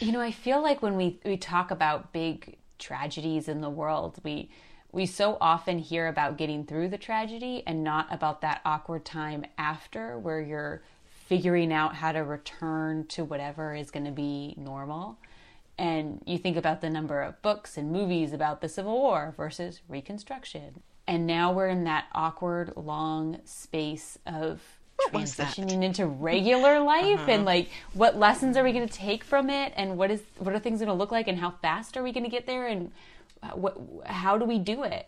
You 0.00 0.12
know, 0.12 0.20
I 0.20 0.32
feel 0.32 0.62
like 0.62 0.82
when 0.82 0.96
we, 0.96 1.20
we 1.24 1.36
talk 1.38 1.70
about 1.70 2.12
big 2.12 2.58
tragedies 2.78 3.48
in 3.48 3.60
the 3.62 3.70
world, 3.70 4.18
we 4.24 4.50
we 4.94 5.06
so 5.06 5.36
often 5.40 5.78
hear 5.78 6.06
about 6.06 6.38
getting 6.38 6.64
through 6.64 6.88
the 6.88 6.98
tragedy 6.98 7.64
and 7.66 7.82
not 7.82 8.06
about 8.12 8.40
that 8.42 8.60
awkward 8.64 9.04
time 9.04 9.44
after 9.58 10.16
where 10.18 10.40
you're 10.40 10.82
figuring 11.26 11.72
out 11.72 11.96
how 11.96 12.12
to 12.12 12.20
return 12.20 13.04
to 13.08 13.24
whatever 13.24 13.74
is 13.74 13.90
going 13.90 14.04
to 14.04 14.12
be 14.12 14.54
normal. 14.56 15.18
And 15.76 16.22
you 16.24 16.38
think 16.38 16.56
about 16.56 16.80
the 16.80 16.90
number 16.90 17.22
of 17.22 17.42
books 17.42 17.76
and 17.76 17.90
movies 17.90 18.32
about 18.32 18.60
the 18.60 18.68
Civil 18.68 18.92
War 18.92 19.34
versus 19.36 19.80
Reconstruction. 19.88 20.80
And 21.08 21.26
now 21.26 21.52
we're 21.52 21.68
in 21.68 21.84
that 21.84 22.04
awkward 22.12 22.72
long 22.76 23.40
space 23.44 24.16
of 24.26 24.62
transitioning 25.10 25.82
into 25.82 26.06
regular 26.06 26.78
life 26.78 27.28
and 27.28 27.42
Uh-huh. 27.42 27.44
like 27.44 27.68
what 27.94 28.16
lessons 28.16 28.56
are 28.56 28.62
we 28.62 28.72
going 28.72 28.86
to 28.88 28.94
take 28.94 29.24
from 29.24 29.50
it 29.50 29.72
and 29.76 29.98
what 29.98 30.10
is 30.12 30.22
what 30.38 30.54
are 30.54 30.60
things 30.60 30.78
going 30.78 30.86
to 30.88 30.94
look 30.94 31.10
like 31.10 31.26
and 31.26 31.38
how 31.40 31.50
fast 31.50 31.96
are 31.96 32.02
we 32.04 32.12
going 32.12 32.22
to 32.22 32.30
get 32.30 32.46
there 32.46 32.68
and 32.68 32.92
what 33.50 33.76
how 34.06 34.38
do 34.38 34.44
we 34.44 34.58
do 34.58 34.82
it 34.82 35.06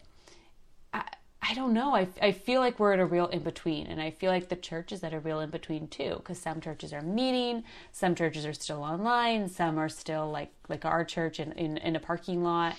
I, 0.93 1.03
I 1.49 1.55
don't 1.55 1.75
know. 1.75 1.95
I, 1.95 2.09
I 2.21 2.33
feel 2.33 2.61
like 2.61 2.81
we're 2.81 2.93
at 2.93 2.99
a 2.99 3.05
real 3.05 3.29
in 3.29 3.41
between, 3.41 3.87
and 3.87 4.01
I 4.01 4.11
feel 4.11 4.33
like 4.33 4.49
the 4.49 4.57
church 4.57 4.91
is 4.91 5.05
at 5.05 5.15
a 5.15 5.21
real 5.21 5.39
in 5.39 5.51
between 5.51 5.87
too. 5.87 6.15
Because 6.17 6.41
some 6.41 6.61
churches 6.61 6.93
are 6.93 7.03
meeting, 7.03 7.63
some 7.93 8.17
churches 8.17 8.45
are 8.45 8.53
still 8.53 8.83
online, 8.83 9.49
some 9.49 9.79
are 9.79 9.89
still 9.89 10.29
like 10.29 10.51
like 10.69 10.85
our 10.85 11.05
church 11.05 11.39
in, 11.39 11.53
in, 11.53 11.77
in 11.77 11.95
a 11.95 12.01
parking 12.01 12.43
lot. 12.43 12.75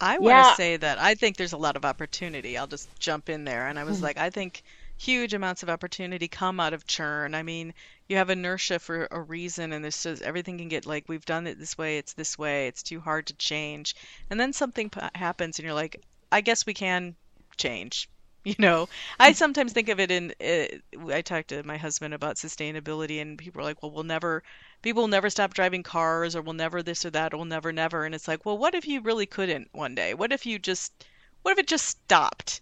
I 0.00 0.18
want 0.18 0.32
to 0.32 0.48
yeah. 0.48 0.54
say 0.54 0.76
that 0.78 0.98
I 0.98 1.14
think 1.14 1.36
there's 1.36 1.52
a 1.52 1.58
lot 1.58 1.76
of 1.76 1.84
opportunity. 1.84 2.58
I'll 2.58 2.66
just 2.66 2.88
jump 2.98 3.28
in 3.28 3.44
there. 3.44 3.68
And 3.68 3.78
I 3.78 3.84
was 3.84 3.96
mm-hmm. 3.96 4.06
like, 4.06 4.18
I 4.18 4.30
think 4.30 4.64
huge 4.96 5.32
amounts 5.32 5.62
of 5.62 5.70
opportunity 5.70 6.26
come 6.26 6.58
out 6.58 6.72
of 6.72 6.86
churn. 6.86 7.34
I 7.34 7.44
mean, 7.44 7.72
you 8.12 8.18
have 8.18 8.30
inertia 8.30 8.78
for 8.78 9.08
a 9.10 9.20
reason, 9.20 9.72
and 9.72 9.84
this 9.84 10.06
is 10.06 10.22
everything 10.22 10.58
can 10.58 10.68
get 10.68 10.86
like, 10.86 11.08
we've 11.08 11.24
done 11.24 11.46
it 11.46 11.58
this 11.58 11.76
way, 11.78 11.98
it's 11.98 12.12
this 12.12 12.38
way, 12.38 12.68
it's 12.68 12.82
too 12.82 13.00
hard 13.00 13.26
to 13.26 13.34
change. 13.34 13.96
And 14.30 14.38
then 14.38 14.52
something 14.52 14.90
p 14.90 15.00
happens, 15.14 15.58
and 15.58 15.64
you're 15.64 15.74
like, 15.74 16.02
I 16.30 16.42
guess 16.42 16.66
we 16.66 16.74
can 16.74 17.16
change. 17.56 18.08
You 18.44 18.56
know, 18.58 18.88
I 19.20 19.34
sometimes 19.34 19.72
think 19.72 19.88
of 19.88 20.00
it 20.00 20.10
in, 20.10 20.34
uh, 20.40 21.12
I 21.12 21.22
talked 21.22 21.50
to 21.50 21.62
my 21.62 21.76
husband 21.76 22.12
about 22.12 22.36
sustainability, 22.36 23.22
and 23.22 23.38
people 23.38 23.60
are 23.60 23.64
like, 23.64 23.80
well, 23.80 23.92
we'll 23.92 24.02
never, 24.02 24.42
people 24.82 25.04
will 25.04 25.08
never 25.08 25.30
stop 25.30 25.54
driving 25.54 25.84
cars, 25.84 26.34
or 26.34 26.42
we'll 26.42 26.54
never 26.54 26.82
this 26.82 27.04
or 27.04 27.10
that, 27.10 27.32
or 27.32 27.36
we'll 27.36 27.46
never, 27.46 27.70
never. 27.72 28.04
And 28.04 28.16
it's 28.16 28.26
like, 28.26 28.44
well, 28.44 28.58
what 28.58 28.74
if 28.74 28.88
you 28.88 29.00
really 29.00 29.26
couldn't 29.26 29.68
one 29.70 29.94
day? 29.94 30.14
What 30.14 30.32
if 30.32 30.44
you 30.44 30.58
just, 30.58 31.06
what 31.42 31.52
if 31.52 31.58
it 31.58 31.68
just 31.68 31.86
stopped? 31.86 32.60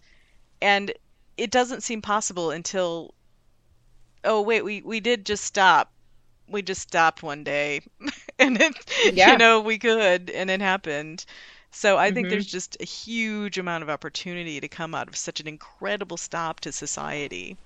And 0.61 0.93
it 1.35 1.49
doesn't 1.49 1.81
seem 1.81 2.03
possible 2.03 2.51
until, 2.51 3.15
oh, 4.23 4.41
wait, 4.41 4.63
we, 4.63 4.81
we 4.81 4.99
did 4.99 5.25
just 5.25 5.43
stop. 5.45 5.91
We 6.47 6.61
just 6.61 6.81
stopped 6.81 7.23
one 7.23 7.43
day, 7.43 7.81
and 8.39 8.61
it, 8.61 8.75
you 9.25 9.37
know, 9.37 9.61
we 9.61 9.79
could, 9.79 10.29
and 10.29 10.49
it 10.49 10.61
happened. 10.61 11.25
So 11.71 11.97
I 11.97 12.11
think 12.11 12.29
hmm 12.29 12.31
there's 12.31 12.45
just 12.47 12.77
a 12.81 12.85
huge 12.85 13.57
amount 13.57 13.83
of 13.83 13.89
opportunity 13.89 14.59
to 14.61 14.67
come 14.67 14.95
out 14.95 15.07
of 15.09 15.15
such 15.15 15.39
an 15.39 15.47
incredible 15.47 16.17
stop 16.17 16.59
to 16.61 16.71
society. 16.71 17.57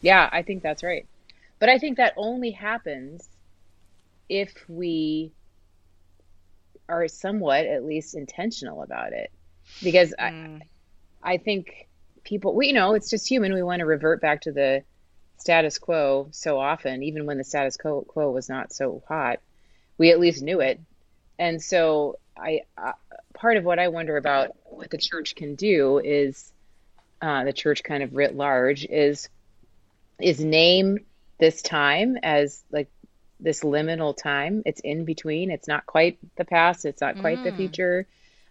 Yeah, 0.00 0.28
I 0.32 0.42
think 0.42 0.62
that's 0.62 0.82
right. 0.82 1.06
But 1.60 1.68
I 1.68 1.78
think 1.78 1.96
that 1.98 2.14
only 2.16 2.50
happens 2.52 3.28
if 4.30 4.64
we 4.68 5.34
are 6.88 7.08
somewhat 7.08 7.66
at 7.66 7.84
least 7.84 8.14
intentional 8.14 8.82
about 8.82 9.12
it. 9.12 9.30
Because 9.82 10.14
I, 10.18 10.30
Mm, 10.30 10.62
I 11.22 11.38
think 11.38 11.68
people, 12.24 12.54
we 12.54 12.68
you 12.68 12.72
know, 12.74 12.94
it's 12.94 13.10
just 13.10 13.28
human. 13.28 13.54
We 13.54 13.62
want 13.62 13.80
to 13.80 13.86
revert 13.86 14.20
back 14.20 14.42
to 14.42 14.52
the 14.52 14.84
status 15.40 15.78
quo 15.78 16.28
so 16.30 16.58
often, 16.58 17.02
even 17.02 17.26
when 17.26 17.38
the 17.38 17.44
status 17.44 17.76
quo, 17.76 18.02
quo 18.02 18.30
was 18.30 18.48
not 18.48 18.72
so 18.72 19.02
hot. 19.08 19.40
We 19.98 20.10
at 20.10 20.20
least 20.20 20.42
knew 20.42 20.60
it. 20.60 20.80
And 21.38 21.62
so 21.62 22.18
I, 22.36 22.62
uh, 22.76 22.92
part 23.34 23.56
of 23.56 23.64
what 23.64 23.78
I 23.78 23.88
wonder 23.88 24.16
about 24.16 24.56
what 24.64 24.90
the 24.90 24.98
church 24.98 25.34
can 25.34 25.54
do 25.54 25.98
is 25.98 26.52
uh, 27.22 27.44
the 27.44 27.52
church 27.52 27.82
kind 27.82 28.02
of 28.02 28.14
writ 28.14 28.34
large 28.34 28.84
is 28.84 29.28
is 30.20 30.38
name 30.40 30.98
this 31.38 31.62
time 31.62 32.18
as 32.22 32.62
like 32.70 32.88
this 33.40 33.62
liminal 33.62 34.16
time. 34.16 34.62
It's 34.66 34.80
in 34.80 35.04
between. 35.04 35.50
It's 35.50 35.68
not 35.68 35.86
quite 35.86 36.18
the 36.36 36.44
past. 36.44 36.84
It's 36.84 37.00
not 37.00 37.18
quite 37.18 37.42
the 37.42 37.50
mm, 37.50 37.56
future. 37.56 38.06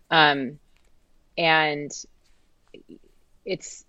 Um, 0.09 0.59
and 1.37 1.91
it's 3.45 3.85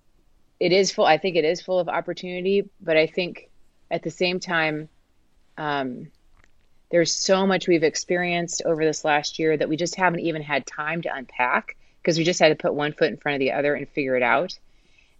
it 0.60 0.72
is 0.72 0.92
full. 0.92 1.06
I 1.06 1.18
think 1.18 1.36
it 1.36 1.44
is 1.44 1.60
full 1.62 1.80
of 1.80 1.88
opportunity, 1.88 2.68
but 2.80 2.96
I 2.96 3.06
think 3.06 3.50
at 3.90 4.02
the 4.02 4.10
same 4.10 4.38
time, 4.38 4.88
um, 5.56 6.08
there's 6.90 7.14
so 7.14 7.46
much 7.46 7.66
we've 7.66 7.82
experienced 7.82 8.62
over 8.64 8.84
this 8.84 9.04
last 9.04 9.38
year 9.38 9.56
that 9.56 9.68
we 9.68 9.76
just 9.76 9.96
haven't 9.96 10.20
even 10.20 10.42
had 10.42 10.66
time 10.66 11.02
to 11.02 11.14
unpack 11.14 11.76
because 12.02 12.18
we 12.18 12.24
just 12.24 12.40
had 12.40 12.48
to 12.48 12.56
put 12.56 12.74
one 12.74 12.92
foot 12.92 13.08
in 13.08 13.16
front 13.16 13.36
of 13.36 13.40
the 13.40 13.52
other 13.52 13.74
and 13.74 13.88
figure 13.88 14.16
it 14.16 14.22
out. 14.22 14.58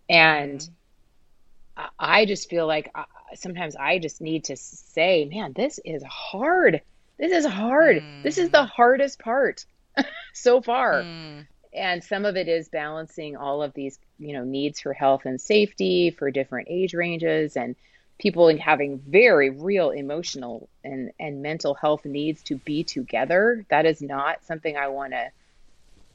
And 0.09 0.61
mm, 0.61 1.88
I 1.99 2.26
just 2.26 2.50
feel 2.50 2.66
like 2.66 2.90
uh, 2.94 3.04
sometimes 3.35 3.76
I 3.76 3.99
just 3.99 4.20
need 4.20 4.44
to 4.44 4.56
say, 4.56 5.25
man, 5.25 5.52
this 5.54 5.78
is 5.85 6.02
hard. 6.02 6.82
This 7.18 7.32
is 7.32 7.47
hard. 7.47 8.02
This 8.23 8.38
is 8.38 8.50
the 8.50 8.59
mm, 8.59 8.68
hardest 8.68 9.20
part 9.20 9.64
so 10.35 10.61
far. 10.61 11.02
mm, 11.04 11.47
And 11.73 12.03
some 12.03 12.25
of 12.25 12.37
it 12.37 12.49
is 12.49 12.69
balancing 12.69 13.37
all 13.37 13.62
of 13.62 13.73
these, 13.75 13.99
you 14.19 14.33
know, 14.33 14.45
needs 14.45 14.81
for 14.81 14.93
health 14.93 15.25
and 15.25 15.41
safety 15.41 16.11
for 16.11 16.31
different 16.31 16.69
age 16.71 16.95
ranges 16.95 17.57
and 17.57 17.77
people 18.19 18.55
having 18.59 18.99
very 18.99 19.50
real 19.50 19.91
emotional 19.91 20.69
and, 20.85 21.11
and 21.19 21.43
mental 21.43 21.75
health 21.75 22.05
needs 22.05 22.43
to 22.45 22.57
be 22.57 22.85
together. 22.85 23.65
That 23.71 23.87
is 23.87 24.03
not 24.03 24.45
something 24.45 24.77
I 24.77 24.89
want 24.89 25.12
to 25.12 25.31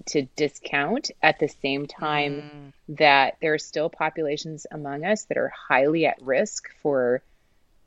to 0.07 0.23
discount 0.35 1.09
at 1.23 1.39
the 1.39 1.47
same 1.47 1.87
time 1.87 2.33
mm, 2.33 2.97
that 2.97 3.37
there 3.41 3.53
are 3.53 3.57
still 3.57 3.89
populations 3.89 4.67
among 4.69 5.03
us 5.03 5.23
that 5.25 5.37
are 5.37 5.51
highly 5.67 6.05
at 6.05 6.21
risk 6.21 6.69
for 6.83 7.23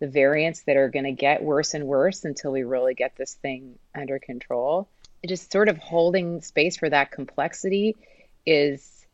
the 0.00 0.08
variants 0.08 0.62
that 0.62 0.76
are 0.76 0.88
going 0.88 1.04
to 1.04 1.12
get 1.12 1.42
worse 1.42 1.74
and 1.74 1.86
worse 1.86 2.24
until 2.24 2.52
we 2.52 2.62
really 2.62 2.94
get 2.94 3.14
this 3.16 3.34
thing 3.34 3.78
under 3.94 4.18
control. 4.18 4.88
Just 5.26 5.52
sort 5.52 5.68
of 5.68 5.78
holding 5.78 6.40
space 6.42 6.76
for 6.76 6.88
that 6.88 7.10
complexity 7.10 7.96
is, 8.46 9.06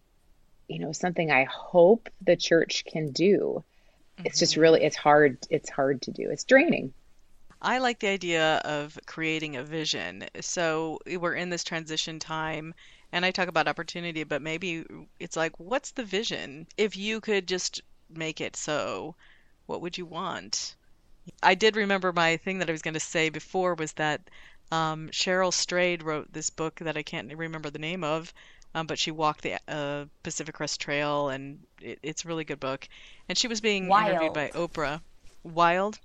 you 0.68 0.78
know, 0.78 0.92
something 0.92 1.30
I 1.30 1.44
hope 1.44 2.08
the 2.20 2.36
church 2.36 2.84
can 2.84 3.12
do. 3.12 3.64
It's 4.24 4.38
just 4.38 4.54
mhm. 4.54 4.60
really, 4.60 4.84
it's 4.84 4.96
hard, 4.96 5.38
it's 5.50 5.70
hard 5.70 6.02
to 6.02 6.12
do. 6.12 6.30
It's 6.30 6.44
draining. 6.44 6.92
I 7.60 7.78
like 7.78 7.98
the 8.00 8.08
idea 8.08 8.56
of 8.58 8.98
creating 9.06 9.56
a 9.56 9.64
vision. 9.64 10.26
So 10.40 10.98
we're 11.06 11.34
in 11.34 11.48
this 11.50 11.64
transition 11.64 12.18
time, 12.18 12.74
and 13.12 13.24
I 13.24 13.30
talk 13.30 13.48
about 13.48 13.68
opportunity, 13.68 14.22
but 14.24 14.42
maybe 14.42 14.84
it's 15.18 15.36
like, 15.36 15.58
what's 15.58 15.92
the 15.92 16.04
vision? 16.04 16.66
If 16.76 16.96
you 16.96 17.20
could 17.20 17.48
just 17.48 17.80
make 18.10 18.40
it 18.40 18.56
so, 18.56 19.16
what 19.66 19.80
would 19.80 19.96
you 19.98 20.06
want? 20.06 20.76
I 21.42 21.54
did 21.54 21.76
remember 21.76 22.12
my 22.12 22.36
thing 22.36 22.58
that 22.58 22.68
I 22.68 22.72
was 22.72 22.82
going 22.82 22.94
to 22.94 23.00
say 23.00 23.30
before 23.30 23.74
was 23.74 23.94
that 23.94 24.28
um, 24.74 25.08
Cheryl 25.10 25.52
Strayed 25.52 26.02
wrote 26.02 26.32
this 26.32 26.50
book 26.50 26.76
that 26.80 26.96
I 26.96 27.02
can't 27.02 27.32
remember 27.34 27.70
the 27.70 27.78
name 27.78 28.04
of, 28.04 28.32
um, 28.74 28.86
but 28.86 28.98
she 28.98 29.10
walked 29.10 29.42
the 29.42 29.58
uh, 29.68 30.06
Pacific 30.22 30.54
Crest 30.54 30.80
Trail, 30.80 31.28
and 31.28 31.60
it, 31.80 31.98
it's 32.02 32.24
a 32.24 32.28
really 32.28 32.44
good 32.44 32.60
book. 32.60 32.88
And 33.28 33.36
she 33.38 33.48
was 33.48 33.60
being 33.60 33.94
interviewed 33.96 34.32
by 34.32 34.50
Oprah. 34.54 35.00
Wild, 35.44 35.98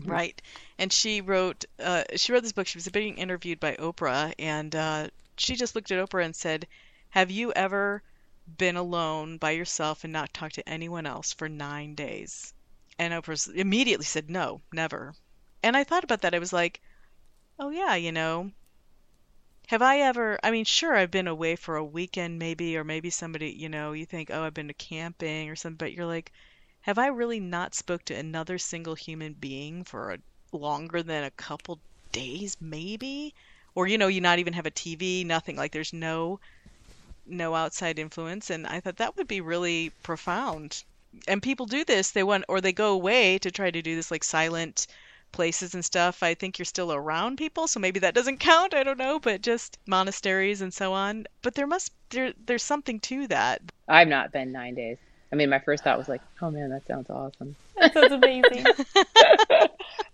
Mhm. 0.00 0.08
right? 0.10 0.42
And 0.78 0.92
she 0.92 1.20
wrote 1.20 1.64
uh, 1.78 2.04
she 2.16 2.32
wrote 2.32 2.42
this 2.42 2.52
book. 2.52 2.66
She 2.66 2.78
was 2.78 2.88
being 2.88 3.18
interviewed 3.18 3.60
by 3.60 3.76
Oprah, 3.76 4.32
and 4.38 4.74
uh, 4.74 5.08
she 5.36 5.56
just 5.56 5.74
looked 5.74 5.90
at 5.90 5.98
Oprah 5.98 6.24
and 6.24 6.34
said, 6.36 6.66
"Have 7.10 7.30
you 7.30 7.52
ever 7.52 8.02
been 8.46 8.76
alone 8.76 9.38
by 9.38 9.52
yourself 9.52 10.04
and 10.04 10.12
not 10.12 10.32
talked 10.34 10.54
to 10.56 10.68
anyone 10.68 11.06
else 11.06 11.32
for 11.32 11.48
nine 11.48 11.94
days?" 11.94 12.52
And 12.98 13.12
Oprah 13.14 13.54
immediately 13.54 14.04
said, 14.06 14.30
no, 14.30 14.62
never. 14.72 15.14
And 15.62 15.76
I 15.76 15.84
thought 15.84 16.04
about 16.04 16.22
that. 16.22 16.34
I 16.34 16.38
was 16.38 16.52
like, 16.52 16.80
oh, 17.58 17.68
yeah, 17.70 17.94
you 17.94 18.12
know, 18.12 18.50
have 19.68 19.80
I 19.82 19.98
ever, 20.00 20.38
I 20.42 20.50
mean, 20.50 20.64
sure, 20.64 20.96
I've 20.96 21.10
been 21.12 21.28
away 21.28 21.54
for 21.56 21.76
a 21.76 21.84
weekend 21.84 22.38
maybe, 22.38 22.76
or 22.76 22.82
maybe 22.84 23.10
somebody, 23.10 23.50
you 23.52 23.68
know, 23.68 23.92
you 23.92 24.04
think, 24.06 24.28
oh, 24.30 24.42
I've 24.42 24.54
been 24.54 24.66
to 24.68 24.74
camping 24.74 25.48
or 25.48 25.54
something, 25.56 25.76
but 25.76 25.92
you're 25.92 26.04
like, 26.06 26.32
have 26.80 26.98
I 26.98 27.06
really 27.08 27.38
not 27.40 27.74
spoke 27.74 28.04
to 28.06 28.14
another 28.14 28.58
single 28.58 28.94
human 28.96 29.34
being 29.34 29.84
for 29.84 30.12
a 30.12 30.18
longer 30.56 31.02
than 31.02 31.22
a 31.24 31.30
couple 31.32 31.80
days 32.12 32.56
maybe? 32.60 33.34
Or, 33.74 33.86
you 33.86 33.98
know, 33.98 34.08
you 34.08 34.20
not 34.20 34.38
even 34.40 34.52
have 34.54 34.66
a 34.66 34.70
TV, 34.72 35.22
nothing, 35.24 35.54
like 35.56 35.70
there's 35.72 35.92
no 35.92 36.40
no 37.26 37.54
outside 37.54 37.98
influence 37.98 38.50
and 38.50 38.66
I 38.66 38.80
thought 38.80 38.96
that 38.96 39.16
would 39.16 39.28
be 39.28 39.40
really 39.40 39.92
profound. 40.02 40.82
And 41.28 41.42
people 41.42 41.66
do 41.66 41.84
this, 41.84 42.10
they 42.10 42.22
want 42.22 42.44
or 42.48 42.60
they 42.60 42.72
go 42.72 42.92
away 42.92 43.38
to 43.40 43.50
try 43.50 43.70
to 43.70 43.82
do 43.82 43.94
this 43.96 44.10
like 44.10 44.24
silent 44.24 44.86
places 45.32 45.74
and 45.74 45.84
stuff, 45.84 46.22
I 46.22 46.34
think 46.34 46.58
you're 46.58 46.66
still 46.66 46.92
around 46.92 47.36
people, 47.36 47.66
so 47.66 47.80
maybe 47.80 48.00
that 48.00 48.14
doesn't 48.14 48.38
count. 48.38 48.74
I 48.74 48.82
don't 48.82 48.98
know, 48.98 49.18
but 49.18 49.42
just 49.42 49.78
monasteries 49.86 50.60
and 50.60 50.72
so 50.72 50.92
on. 50.92 51.26
But 51.42 51.54
there 51.54 51.66
must 51.66 51.92
there 52.10 52.32
there's 52.46 52.62
something 52.62 53.00
to 53.00 53.26
that. 53.28 53.62
I've 53.88 54.08
not 54.08 54.32
been 54.32 54.52
nine 54.52 54.74
days. 54.74 54.98
I 55.32 55.36
mean, 55.36 55.50
my 55.50 55.58
first 55.58 55.84
thought 55.84 55.98
was 55.98 56.08
like, 56.08 56.22
"Oh 56.40 56.50
man, 56.50 56.70
that 56.70 56.86
sounds 56.86 57.10
awesome." 57.10 57.56
That 57.78 57.92
sounds 57.92 58.12
amazing. 58.12 58.64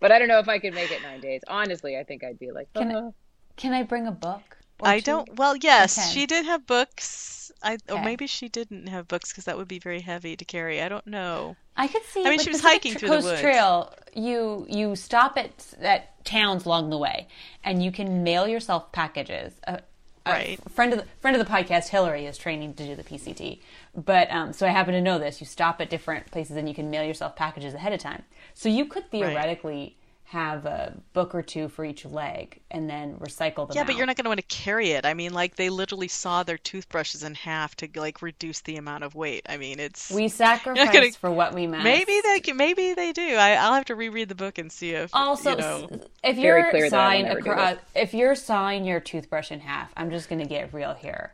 but 0.00 0.10
I 0.10 0.18
don't 0.18 0.28
know 0.28 0.38
if 0.38 0.48
I 0.48 0.58
could 0.58 0.74
make 0.74 0.90
it 0.90 1.02
nine 1.02 1.20
days. 1.20 1.42
Honestly, 1.46 1.96
I 1.96 2.04
think 2.04 2.24
I'd 2.24 2.38
be 2.38 2.50
like, 2.50 2.72
can, 2.74 2.94
uh. 2.94 3.00
I, 3.00 3.10
can 3.56 3.72
I 3.72 3.82
bring 3.82 4.06
a 4.06 4.12
book? 4.12 4.56
I 4.82 4.98
two? 4.98 5.04
don't. 5.04 5.36
Well, 5.36 5.56
yes, 5.56 6.12
she 6.12 6.26
did 6.26 6.44
have 6.44 6.66
books 6.66 7.41
I 7.62 7.74
okay. 7.74 7.80
or 7.90 8.02
maybe 8.04 8.26
she 8.26 8.48
didn't 8.48 8.88
have 8.88 9.08
books 9.08 9.30
because 9.30 9.44
that 9.44 9.56
would 9.56 9.68
be 9.68 9.78
very 9.78 10.00
heavy 10.00 10.36
to 10.36 10.44
carry. 10.44 10.82
I 10.82 10.88
don't 10.88 11.06
know. 11.06 11.56
I 11.76 11.88
could 11.88 12.02
see. 12.04 12.24
I 12.24 12.30
mean, 12.30 12.40
she 12.40 12.50
was 12.50 12.60
hiking 12.60 12.94
through 12.94 13.08
Coast 13.08 13.24
the 13.24 13.32
woods. 13.32 13.40
Trail. 13.40 13.94
You 14.14 14.66
you 14.68 14.96
stop 14.96 15.36
at 15.36 15.66
at 15.80 16.24
towns 16.24 16.66
along 16.66 16.90
the 16.90 16.98
way, 16.98 17.28
and 17.64 17.82
you 17.82 17.92
can 17.92 18.22
mail 18.22 18.46
yourself 18.46 18.92
packages. 18.92 19.54
Uh, 19.66 19.78
right. 20.26 20.58
A 20.64 20.68
friend 20.68 20.92
of 20.92 20.98
the 20.98 21.06
friend 21.20 21.36
of 21.36 21.46
the 21.46 21.50
podcast, 21.50 21.88
Hillary, 21.88 22.26
is 22.26 22.36
training 22.36 22.74
to 22.74 22.84
do 22.84 22.94
the 22.94 23.04
PCT. 23.04 23.60
But 23.94 24.30
um, 24.30 24.52
so 24.52 24.66
I 24.66 24.70
happen 24.70 24.94
to 24.94 25.00
know 25.00 25.18
this. 25.18 25.40
You 25.40 25.46
stop 25.46 25.80
at 25.80 25.88
different 25.88 26.30
places, 26.30 26.56
and 26.56 26.68
you 26.68 26.74
can 26.74 26.90
mail 26.90 27.04
yourself 27.04 27.36
packages 27.36 27.74
ahead 27.74 27.92
of 27.92 28.00
time. 28.00 28.24
So 28.54 28.68
you 28.68 28.86
could 28.86 29.10
theoretically. 29.10 29.96
Right 30.32 30.42
have 30.42 30.64
a 30.64 30.94
book 31.12 31.34
or 31.34 31.42
two 31.42 31.68
for 31.68 31.84
each 31.84 32.06
leg 32.06 32.58
and 32.70 32.88
then 32.88 33.16
recycle 33.16 33.68
them. 33.68 33.74
Yeah, 33.74 33.82
out. 33.82 33.86
but 33.86 33.96
you're 33.96 34.06
not 34.06 34.16
going 34.16 34.24
to 34.24 34.30
want 34.30 34.40
to 34.40 34.46
carry 34.46 34.92
it. 34.92 35.04
I 35.04 35.12
mean, 35.12 35.34
like 35.34 35.56
they 35.56 35.68
literally 35.68 36.08
saw 36.08 36.42
their 36.42 36.56
toothbrushes 36.56 37.22
in 37.22 37.34
half 37.34 37.76
to 37.76 37.88
like 37.96 38.22
reduce 38.22 38.62
the 38.62 38.76
amount 38.76 39.04
of 39.04 39.14
weight. 39.14 39.44
I 39.46 39.58
mean, 39.58 39.78
it's 39.78 40.10
we 40.10 40.28
sacrifice 40.46 40.90
gonna, 40.90 41.12
for 41.12 41.30
what 41.30 41.54
we 41.54 41.66
must. 41.66 41.84
Maybe 41.84 42.18
they 42.22 42.52
maybe 42.54 42.94
they 42.94 43.12
do. 43.12 43.36
I, 43.36 43.68
will 43.68 43.74
have 43.74 43.84
to 43.86 43.94
reread 43.94 44.30
the 44.30 44.34
book 44.34 44.56
and 44.56 44.72
see 44.72 44.92
if 44.92 45.14
also 45.14 45.50
you 45.50 45.56
know, 45.56 45.88
if 46.24 46.38
you're 46.38 46.88
sawing 46.88 47.26
across, 47.26 47.74
uh, 47.74 47.76
if 47.94 48.14
you're 48.14 48.34
sawing 48.34 48.86
your 48.86 49.00
toothbrush 49.00 49.52
in 49.52 49.60
half. 49.60 49.92
I'm 49.96 50.10
just 50.10 50.30
going 50.30 50.40
to 50.40 50.48
get 50.48 50.72
real 50.72 50.94
here 50.94 51.32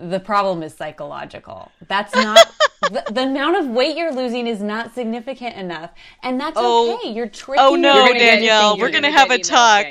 the 0.00 0.20
problem 0.20 0.62
is 0.62 0.74
psychological. 0.74 1.70
That's 1.86 2.14
not 2.14 2.38
the, 2.90 3.12
the, 3.12 3.22
amount 3.22 3.56
of 3.56 3.68
weight 3.68 3.96
you're 3.96 4.12
losing 4.12 4.46
is 4.46 4.60
not 4.60 4.94
significant 4.94 5.56
enough, 5.56 5.90
and 6.22 6.40
that's 6.40 6.56
oh, 6.56 6.98
okay. 6.98 7.12
You're 7.12 7.28
tricking. 7.28 7.64
Oh 7.64 7.76
no, 7.76 8.12
Danielle, 8.12 8.78
we're 8.78 8.90
gonna, 8.90 9.10
have 9.10 9.30
a 9.30 9.38
talk. 9.38 9.86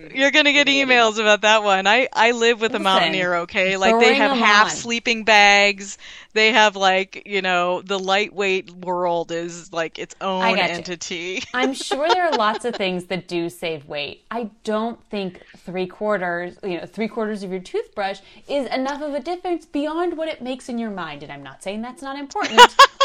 Mm-hmm. 0.00 0.16
You're 0.16 0.30
gonna 0.30 0.52
get 0.52 0.66
emails 0.66 1.18
about 1.18 1.42
that 1.42 1.62
one. 1.62 1.86
I 1.86 2.08
I 2.12 2.30
live 2.32 2.60
with 2.60 2.72
Listen, 2.72 2.82
a 2.82 2.84
mountaineer. 2.84 3.34
Okay, 3.36 3.76
like 3.76 3.98
they 4.00 4.14
have 4.14 4.36
half 4.36 4.66
on. 4.66 4.70
sleeping 4.70 5.24
bags. 5.24 5.98
They 6.32 6.52
have 6.52 6.76
like 6.76 7.22
you 7.26 7.42
know 7.42 7.82
the 7.82 7.98
lightweight 7.98 8.70
world 8.70 9.30
is 9.30 9.72
like 9.72 9.98
its 9.98 10.14
own 10.20 10.58
entity. 10.58 11.42
I'm 11.54 11.74
sure 11.74 12.08
there 12.08 12.24
are 12.24 12.36
lots 12.36 12.64
of 12.64 12.76
things 12.76 13.06
that 13.06 13.28
do 13.28 13.50
save 13.50 13.86
weight. 13.86 14.24
I 14.30 14.50
don't 14.64 15.02
think 15.10 15.42
three 15.58 15.86
quarters, 15.86 16.58
you 16.62 16.78
know, 16.78 16.86
three 16.86 17.08
quarters 17.08 17.42
of 17.42 17.50
your 17.50 17.60
toothbrush 17.60 18.20
is 18.48 18.66
enough 18.70 19.02
of 19.02 19.14
a 19.14 19.20
difference 19.20 19.66
beyond 19.66 20.16
what 20.16 20.28
it 20.28 20.40
makes 20.40 20.68
in 20.68 20.78
your 20.78 20.90
mind. 20.90 21.22
And 21.22 21.30
I'm 21.30 21.42
not 21.42 21.62
saying 21.62 21.82
that's 21.82 22.02
not 22.02 22.18
important. 22.18 22.39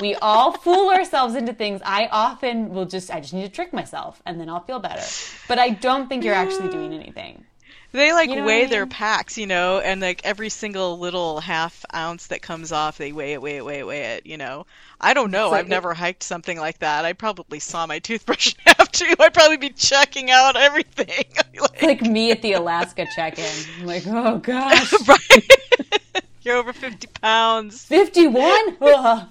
We 0.02 0.16
all 0.16 0.52
fool 0.52 0.90
ourselves 0.90 1.36
into 1.36 1.54
things. 1.54 1.82
I 1.86 2.08
often 2.12 2.70
will 2.70 2.86
just, 2.86 3.12
I 3.12 3.20
just 3.20 3.34
need 3.34 3.44
to 3.44 3.50
trick 3.50 3.74
myself 3.74 4.22
and 4.26 4.40
then 4.40 4.50
I'll 4.50 4.64
feel 4.64 4.80
better. 4.80 5.04
But 5.48 5.60
I 5.60 5.70
don't 5.70 6.08
think 6.08 6.24
you're 6.24 6.36
actually 6.36 6.70
doing 6.70 6.94
anything. 6.94 7.46
They 7.96 8.12
like 8.12 8.30
you 8.30 8.36
know 8.36 8.46
weigh 8.46 8.58
I 8.58 8.62
mean? 8.64 8.72
their 8.72 8.88
packs, 8.88 9.38
you 9.38 9.48
know, 9.48 9.80
and 9.80 10.02
like 10.02 10.20
every 10.26 10.50
single 10.50 11.00
little 11.00 11.40
half 11.40 11.86
ounce 11.96 12.28
that 12.28 12.42
comes 12.42 12.74
off, 12.74 12.98
they 12.98 13.14
weigh 13.14 13.32
it, 13.32 13.42
weigh 13.42 13.56
it, 13.56 13.66
weigh 13.66 13.80
it, 13.80 13.88
weigh 13.88 14.02
it, 14.16 14.26
you 14.26 14.36
know. 14.36 14.66
I 15.00 15.14
don't 15.14 15.32
know. 15.32 15.52
I've 15.52 15.70
never 15.70 15.94
hiked 15.94 16.22
something 16.22 16.60
like 16.60 16.80
that. 16.80 17.06
I 17.06 17.14
probably 17.14 17.60
saw 17.60 17.88
my 17.88 18.00
toothbrush 18.00 18.54
in 18.54 18.74
half 18.78 18.92
too. 18.92 19.14
I'd 19.18 19.34
probably 19.34 19.56
be 19.56 19.70
checking 19.70 20.30
out 20.30 20.58
everything. 20.58 21.24
like... 21.60 21.82
like 21.82 22.02
me 22.02 22.32
at 22.32 22.42
the 22.42 22.54
Alaska 22.54 23.08
check-in. 23.16 23.46
I'm 23.80 23.86
like, 23.86 24.04
oh 24.08 24.40
gosh. 24.40 24.94
right. 25.08 26.25
You're 26.46 26.58
over 26.58 26.74
50 26.74 27.08
pounds. 27.22 27.84
51? 27.86 28.78
Ugh. 28.80 29.28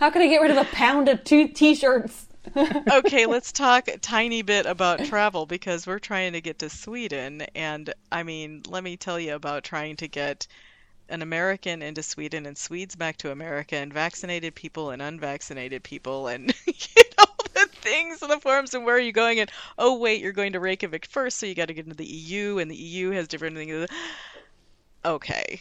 How 0.00 0.10
can 0.10 0.22
I 0.22 0.28
get 0.28 0.40
rid 0.40 0.50
of 0.50 0.56
a 0.56 0.64
pound 0.64 1.10
of 1.10 1.22
two 1.22 1.46
t-shirts? 1.48 2.26
okay, 2.90 3.26
let's 3.26 3.52
talk 3.52 3.88
a 3.88 3.98
tiny 3.98 4.40
bit 4.40 4.64
about 4.64 5.04
travel 5.04 5.44
because 5.44 5.86
we're 5.86 5.98
trying 5.98 6.32
to 6.32 6.40
get 6.40 6.60
to 6.60 6.70
Sweden. 6.70 7.42
And 7.54 7.92
I 8.10 8.22
mean, 8.22 8.62
let 8.66 8.82
me 8.82 8.96
tell 8.96 9.20
you 9.20 9.34
about 9.34 9.62
trying 9.62 9.96
to 9.96 10.08
get 10.08 10.46
an 11.10 11.20
American 11.20 11.82
into 11.82 12.02
Sweden 12.02 12.46
and 12.46 12.56
Swedes 12.56 12.96
back 12.96 13.18
to 13.18 13.30
America 13.30 13.76
and 13.76 13.92
vaccinated 13.92 14.54
people 14.54 14.88
and 14.88 15.02
unvaccinated 15.02 15.82
people 15.82 16.28
and 16.28 16.54
you 16.66 17.02
know 17.18 17.26
the 17.52 17.68
things 17.82 18.22
and 18.22 18.30
the 18.30 18.40
forms 18.40 18.72
and 18.72 18.86
where 18.86 18.96
are 18.96 19.00
you 19.00 19.12
going 19.12 19.38
and 19.38 19.50
oh 19.76 19.98
wait 19.98 20.22
you're 20.22 20.32
going 20.32 20.54
to 20.54 20.60
Reykjavik 20.60 21.04
first 21.04 21.36
so 21.36 21.44
you 21.44 21.54
got 21.54 21.68
to 21.68 21.74
get 21.74 21.84
into 21.84 21.96
the 21.96 22.06
EU 22.06 22.56
and 22.56 22.70
the 22.70 22.76
EU 22.76 23.10
has 23.10 23.28
different 23.28 23.54
things. 23.54 23.86
Okay, 25.04 25.60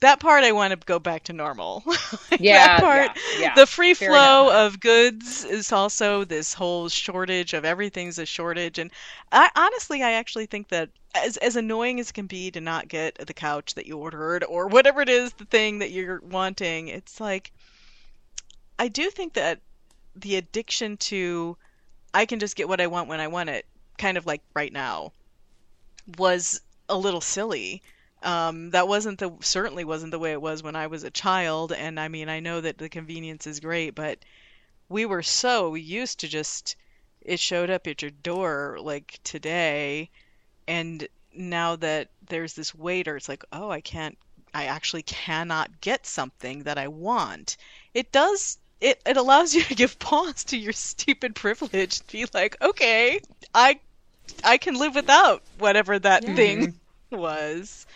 that 0.00 0.18
part 0.18 0.44
I 0.44 0.52
want 0.52 0.72
to 0.72 0.86
go 0.86 0.98
back 0.98 1.24
to 1.24 1.32
normal. 1.32 1.82
yeah, 2.38 2.78
that 2.78 2.80
part, 2.80 3.18
yeah, 3.34 3.40
yeah. 3.40 3.54
the 3.54 3.66
free 3.66 3.94
Fair 3.94 4.10
flow 4.10 4.48
enough. 4.48 4.74
of 4.74 4.80
goods 4.80 5.44
is 5.44 5.72
also 5.72 6.24
this 6.24 6.54
whole 6.54 6.88
shortage 6.88 7.52
of 7.52 7.64
everything's 7.64 8.18
a 8.18 8.26
shortage, 8.26 8.78
and 8.78 8.90
I 9.30 9.50
honestly 9.54 10.02
I 10.02 10.12
actually 10.12 10.46
think 10.46 10.68
that 10.68 10.88
as 11.14 11.36
as 11.38 11.56
annoying 11.56 12.00
as 12.00 12.10
it 12.10 12.14
can 12.14 12.26
be 12.26 12.50
to 12.50 12.60
not 12.60 12.88
get 12.88 13.16
the 13.26 13.34
couch 13.34 13.74
that 13.74 13.86
you 13.86 13.98
ordered 13.98 14.44
or 14.44 14.68
whatever 14.68 15.02
it 15.02 15.08
is 15.08 15.32
the 15.34 15.44
thing 15.44 15.80
that 15.80 15.90
you're 15.90 16.20
wanting, 16.22 16.88
it's 16.88 17.20
like 17.20 17.52
I 18.78 18.88
do 18.88 19.10
think 19.10 19.34
that 19.34 19.60
the 20.16 20.36
addiction 20.36 20.96
to 20.96 21.56
I 22.14 22.24
can 22.24 22.38
just 22.38 22.56
get 22.56 22.68
what 22.68 22.80
I 22.80 22.86
want 22.86 23.08
when 23.08 23.20
I 23.20 23.28
want 23.28 23.50
it, 23.50 23.66
kind 23.98 24.16
of 24.16 24.24
like 24.24 24.42
right 24.54 24.72
now, 24.72 25.12
was 26.16 26.62
a 26.88 26.96
little 26.96 27.20
silly 27.20 27.82
um, 28.22 28.70
that 28.70 28.88
wasn't 28.88 29.18
the 29.18 29.32
certainly 29.40 29.84
wasn't 29.84 30.10
the 30.10 30.18
way 30.18 30.32
it 30.32 30.42
was 30.42 30.62
when 30.62 30.76
I 30.76 30.88
was 30.88 31.04
a 31.04 31.10
child. 31.10 31.72
And 31.72 31.98
I 31.98 32.08
mean, 32.08 32.28
I 32.28 32.40
know 32.40 32.60
that 32.60 32.78
the 32.78 32.88
convenience 32.88 33.46
is 33.46 33.60
great, 33.60 33.94
but 33.94 34.18
we 34.88 35.06
were 35.06 35.22
so 35.22 35.74
used 35.74 36.20
to 36.20 36.28
just 36.28 36.76
it 37.22 37.40
showed 37.40 37.70
up 37.70 37.86
at 37.86 38.02
your 38.02 38.10
door 38.10 38.78
like 38.80 39.20
today, 39.24 40.10
and 40.66 41.06
now 41.34 41.76
that 41.76 42.08
there's 42.28 42.54
this 42.54 42.74
waiter, 42.74 43.16
it's 43.16 43.28
like, 43.28 43.44
oh, 43.52 43.70
I 43.70 43.80
can't, 43.80 44.18
I 44.52 44.66
actually 44.66 45.02
cannot 45.02 45.80
get 45.80 46.06
something 46.06 46.64
that 46.64 46.78
I 46.78 46.88
want. 46.88 47.56
It 47.94 48.10
does. 48.10 48.58
It, 48.80 49.00
it 49.06 49.16
allows 49.16 49.54
you 49.54 49.62
to 49.64 49.74
give 49.74 49.98
pause 49.98 50.44
to 50.44 50.56
your 50.56 50.72
stupid 50.72 51.34
privilege 51.34 52.00
to 52.00 52.12
be 52.12 52.26
like, 52.32 52.60
okay, 52.62 53.20
I 53.54 53.80
I 54.44 54.58
can 54.58 54.74
live 54.74 54.94
without 54.94 55.42
whatever 55.58 55.98
that 55.98 56.26
yeah. 56.26 56.34
thing 56.34 56.80
was. 57.10 57.86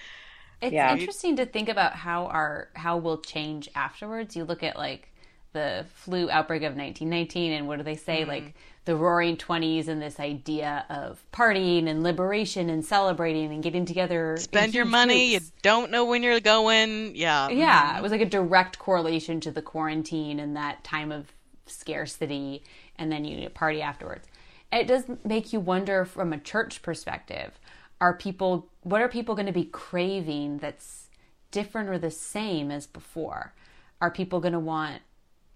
It's 0.65 0.73
yeah. 0.73 0.97
interesting 0.97 1.37
to 1.37 1.47
think 1.47 1.69
about 1.69 1.95
how 1.95 2.27
our 2.27 2.69
how 2.75 2.97
we'll 2.97 3.21
change 3.21 3.69
afterwards. 3.75 4.35
You 4.35 4.45
look 4.45 4.63
at 4.63 4.77
like 4.77 5.11
the 5.53 5.87
flu 5.95 6.31
outbreak 6.31 6.63
of 6.63 6.77
1919 6.77 7.53
and 7.53 7.69
what 7.69 7.77
do 7.77 7.83
they 7.85 7.97
say? 7.97 8.23
Mm 8.23 8.29
like 8.29 8.55
the 8.85 8.95
roaring 8.95 9.37
20s 9.37 9.89
and 9.89 10.01
this 10.03 10.21
idea 10.21 10.85
of 10.91 11.23
partying 11.33 11.89
and 11.89 12.03
liberation 12.03 12.69
and 12.69 12.85
celebrating 12.85 13.51
and 13.51 13.63
getting 13.63 13.87
together 13.87 14.37
spend 14.39 14.75
your 14.75 14.85
money. 14.85 15.31
Groups. 15.31 15.47
you 15.47 15.53
don't 15.63 15.91
know 15.91 16.05
when 16.05 16.23
you're 16.23 16.41
going. 16.41 17.17
Yeah. 17.17 17.49
Yeah 17.49 17.95
mm 17.95 17.99
it 17.99 18.03
was 18.03 18.13
like 18.13 18.21
a 18.21 18.27
direct 18.27 18.79
correlation 18.79 19.41
to 19.41 19.51
the 19.51 19.63
quarantine 19.63 20.39
and 20.39 20.57
that 20.57 20.85
time 20.85 21.13
of 21.13 21.33
scarcity 21.67 22.63
and 22.99 23.11
then 23.11 23.25
you 23.25 23.49
party 23.49 23.81
afterwards. 23.81 24.27
It 24.73 24.87
does 24.87 25.05
make 25.25 25.53
you 25.53 25.61
wonder 25.61 26.05
from 26.05 26.33
a 26.33 26.39
church 26.39 26.83
perspective 26.83 27.59
are 28.05 28.13
people 28.13 28.69
what 28.83 29.01
are 29.01 29.09
people 29.09 29.35
going 29.35 29.47
to 29.47 29.53
be 29.53 29.65
craving 29.65 30.59
that's 30.59 31.09
different 31.51 31.89
or 31.89 31.99
the 31.99 32.11
same 32.11 32.71
as 32.71 32.87
before 32.87 33.55
are 33.99 34.11
people 34.11 34.41
going 34.41 34.53
to 34.53 34.59
want 34.59 35.01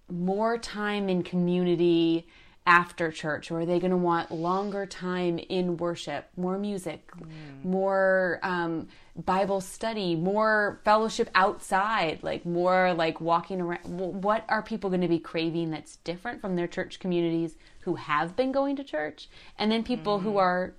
more 0.09 0.57
time 0.57 1.09
in 1.09 1.21
community 1.21 2.25
after 2.65 3.11
church 3.11 3.51
or 3.51 3.59
are 3.59 3.65
they 3.67 3.79
going 3.79 3.91
to 3.91 3.97
want 3.97 4.31
longer 4.31 4.87
time 4.87 5.37
in 5.37 5.77
worship 5.77 6.27
more 6.37 6.57
music 6.57 7.11
mm. 7.11 7.63
more 7.63 8.39
um, 8.41 8.87
bible 9.15 9.61
study 9.61 10.15
more 10.15 10.81
fellowship 10.83 11.29
outside 11.35 12.17
like 12.23 12.47
more 12.47 12.95
like 12.95 13.21
walking 13.21 13.61
around 13.61 13.81
what 13.85 14.43
are 14.49 14.63
people 14.63 14.89
going 14.89 15.01
to 15.01 15.07
be 15.07 15.19
craving 15.19 15.69
that's 15.69 15.97
different 15.97 16.41
from 16.41 16.55
their 16.55 16.67
church 16.67 16.99
communities 16.99 17.57
who 17.81 17.93
have 17.93 18.35
been 18.35 18.51
going 18.51 18.75
to 18.75 18.83
church 18.83 19.29
and 19.59 19.71
then 19.71 19.83
people 19.83 20.17
mm. 20.17 20.23
who 20.23 20.37
are 20.37 20.73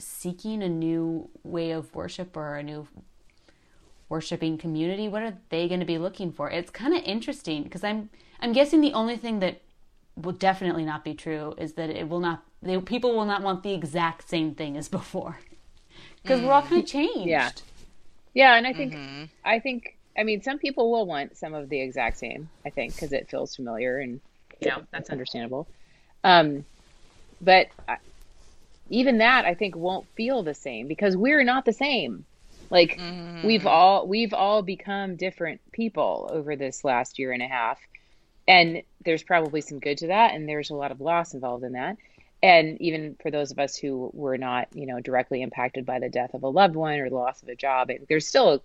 seeking 0.00 0.62
a 0.62 0.68
new 0.68 1.28
way 1.44 1.70
of 1.70 1.94
worship 1.94 2.36
or 2.36 2.56
a 2.56 2.62
new 2.62 2.86
worshiping 4.08 4.58
community 4.58 5.08
what 5.08 5.22
are 5.22 5.38
they 5.50 5.68
going 5.68 5.80
to 5.80 5.86
be 5.86 5.98
looking 5.98 6.32
for 6.32 6.50
it's 6.50 6.70
kind 6.70 6.94
of 6.94 7.02
interesting 7.04 7.62
because 7.62 7.84
i'm 7.84 8.10
i'm 8.40 8.52
guessing 8.52 8.80
the 8.80 8.92
only 8.92 9.16
thing 9.16 9.38
that 9.38 9.60
will 10.16 10.32
definitely 10.32 10.84
not 10.84 11.04
be 11.04 11.14
true 11.14 11.54
is 11.56 11.74
that 11.74 11.88
it 11.88 12.08
will 12.08 12.20
not 12.20 12.42
they, 12.60 12.78
people 12.78 13.14
will 13.14 13.24
not 13.24 13.42
want 13.42 13.62
the 13.62 13.72
exact 13.72 14.28
same 14.28 14.54
thing 14.54 14.76
as 14.76 14.88
before 14.88 15.38
because 16.22 16.40
mm. 16.40 16.46
we're 16.46 16.52
all 16.52 16.62
kind 16.62 16.78
of 16.78 16.84
mm. 16.84 16.88
changed 16.88 17.28
yeah 17.28 17.50
yeah 18.34 18.56
and 18.56 18.66
i 18.66 18.72
think 18.72 18.92
mm-hmm. 18.92 19.24
i 19.44 19.60
think 19.60 19.96
i 20.18 20.24
mean 20.24 20.42
some 20.42 20.58
people 20.58 20.90
will 20.90 21.06
want 21.06 21.36
some 21.36 21.54
of 21.54 21.68
the 21.68 21.80
exact 21.80 22.18
same 22.18 22.48
i 22.66 22.70
think 22.70 22.92
because 22.94 23.12
it 23.12 23.30
feels 23.30 23.54
familiar 23.54 23.98
and 23.98 24.20
you 24.60 24.68
know 24.68 24.82
that's 24.90 25.10
understandable 25.10 25.68
um 26.24 26.64
but 27.40 27.68
I, 27.88 27.96
even 28.90 29.18
that 29.18 29.44
i 29.44 29.54
think 29.54 29.74
won't 29.76 30.06
feel 30.14 30.42
the 30.42 30.54
same 30.54 30.86
because 30.86 31.16
we're 31.16 31.44
not 31.44 31.64
the 31.64 31.72
same. 31.72 32.24
Like 32.70 32.98
mm. 32.98 33.44
we've 33.44 33.66
all 33.66 34.06
we've 34.06 34.32
all 34.32 34.62
become 34.62 35.16
different 35.16 35.60
people 35.72 36.30
over 36.32 36.56
this 36.56 36.84
last 36.84 37.18
year 37.18 37.32
and 37.32 37.42
a 37.42 37.48
half. 37.48 37.80
And 38.46 38.82
there's 39.04 39.22
probably 39.22 39.60
some 39.60 39.80
good 39.80 39.98
to 39.98 40.08
that 40.08 40.34
and 40.34 40.48
there's 40.48 40.70
a 40.70 40.74
lot 40.74 40.92
of 40.92 41.00
loss 41.00 41.34
involved 41.34 41.64
in 41.64 41.72
that. 41.72 41.96
And 42.42 42.80
even 42.80 43.16
for 43.20 43.30
those 43.30 43.50
of 43.50 43.58
us 43.58 43.76
who 43.76 44.10
were 44.14 44.38
not 44.38 44.68
you 44.72 44.86
know 44.86 45.00
directly 45.00 45.42
impacted 45.42 45.84
by 45.84 45.98
the 45.98 46.08
death 46.08 46.34
of 46.34 46.42
a 46.42 46.48
loved 46.48 46.76
one 46.76 47.00
or 47.00 47.08
the 47.08 47.16
loss 47.16 47.42
of 47.42 47.48
a 47.48 47.56
job 47.56 47.90
there's 48.08 48.26
still 48.26 48.54
a 48.54 48.60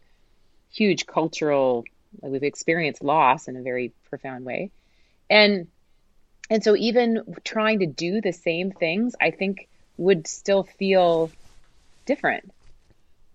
huge 0.71 1.05
cultural 1.05 1.83
like 2.21 2.31
we've 2.31 2.43
experienced 2.43 3.03
loss 3.03 3.47
in 3.47 3.57
a 3.57 3.61
very 3.61 3.91
profound 4.09 4.45
way. 4.45 4.71
And 5.29 5.67
and 6.49 6.63
so 6.63 6.75
even 6.75 7.23
trying 7.43 7.79
to 7.79 7.87
do 7.87 8.21
the 8.21 8.31
same 8.33 8.71
things 8.71 9.15
i 9.19 9.31
think 9.31 9.67
would 9.97 10.27
still 10.27 10.63
feel 10.63 11.31
different 12.05 12.51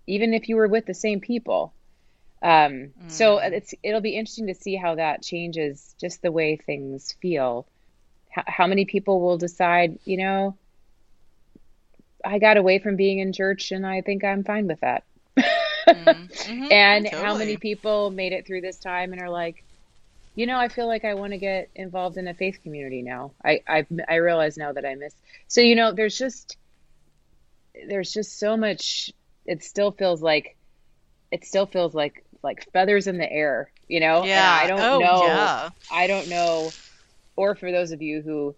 even 0.06 0.34
if 0.34 0.48
you 0.48 0.56
were 0.56 0.68
with 0.68 0.86
the 0.86 0.94
same 0.94 1.20
people 1.20 1.72
um, 2.42 2.50
mm. 2.50 2.92
So 3.08 3.38
it's 3.38 3.74
it'll 3.82 4.00
be 4.00 4.16
interesting 4.16 4.46
to 4.46 4.54
see 4.54 4.76
how 4.76 4.94
that 4.94 5.22
changes 5.22 5.94
just 6.00 6.22
the 6.22 6.32
way 6.32 6.56
things 6.56 7.14
feel. 7.20 7.66
H- 8.36 8.44
how 8.46 8.66
many 8.66 8.86
people 8.86 9.20
will 9.20 9.36
decide, 9.36 9.98
you 10.04 10.16
know, 10.16 10.56
I 12.24 12.38
got 12.38 12.56
away 12.56 12.78
from 12.78 12.96
being 12.96 13.18
in 13.18 13.32
church 13.32 13.72
and 13.72 13.86
I 13.86 14.00
think 14.00 14.24
I'm 14.24 14.44
fine 14.44 14.66
with 14.66 14.80
that. 14.80 15.04
mm-hmm. 15.36 16.72
and 16.72 17.04
totally. 17.04 17.22
how 17.22 17.36
many 17.36 17.56
people 17.56 18.10
made 18.10 18.32
it 18.32 18.46
through 18.46 18.62
this 18.62 18.78
time 18.78 19.12
and 19.12 19.20
are 19.20 19.30
like, 19.30 19.64
you 20.34 20.46
know, 20.46 20.58
I 20.58 20.68
feel 20.68 20.86
like 20.86 21.04
I 21.04 21.14
want 21.14 21.32
to 21.32 21.38
get 21.38 21.70
involved 21.74 22.16
in 22.16 22.28
a 22.28 22.34
faith 22.34 22.60
community 22.62 23.02
now. 23.02 23.32
I 23.44 23.60
I, 23.66 23.86
I 24.08 24.14
realize 24.16 24.56
now 24.56 24.72
that 24.72 24.84
I 24.84 24.94
miss. 24.94 25.14
So 25.48 25.60
you 25.60 25.74
know, 25.74 25.92
there's 25.92 26.16
just 26.16 26.56
there's 27.88 28.12
just 28.12 28.38
so 28.38 28.56
much. 28.56 29.12
It 29.46 29.64
still 29.64 29.90
feels 29.90 30.22
like 30.22 30.56
it 31.30 31.44
still 31.44 31.66
feels 31.66 31.94
like 31.94 32.24
like 32.42 32.70
feathers 32.72 33.06
in 33.06 33.18
the 33.18 33.30
air, 33.30 33.70
you 33.88 34.00
know? 34.00 34.24
Yeah. 34.24 34.62
And 34.62 34.64
I 34.64 34.66
don't 34.66 34.80
oh, 34.80 34.98
know. 34.98 35.26
Yeah. 35.26 35.68
I 35.90 36.06
don't 36.06 36.28
know. 36.28 36.70
Or 37.36 37.54
for 37.54 37.70
those 37.70 37.92
of 37.92 38.02
you 38.02 38.22
who 38.22 38.54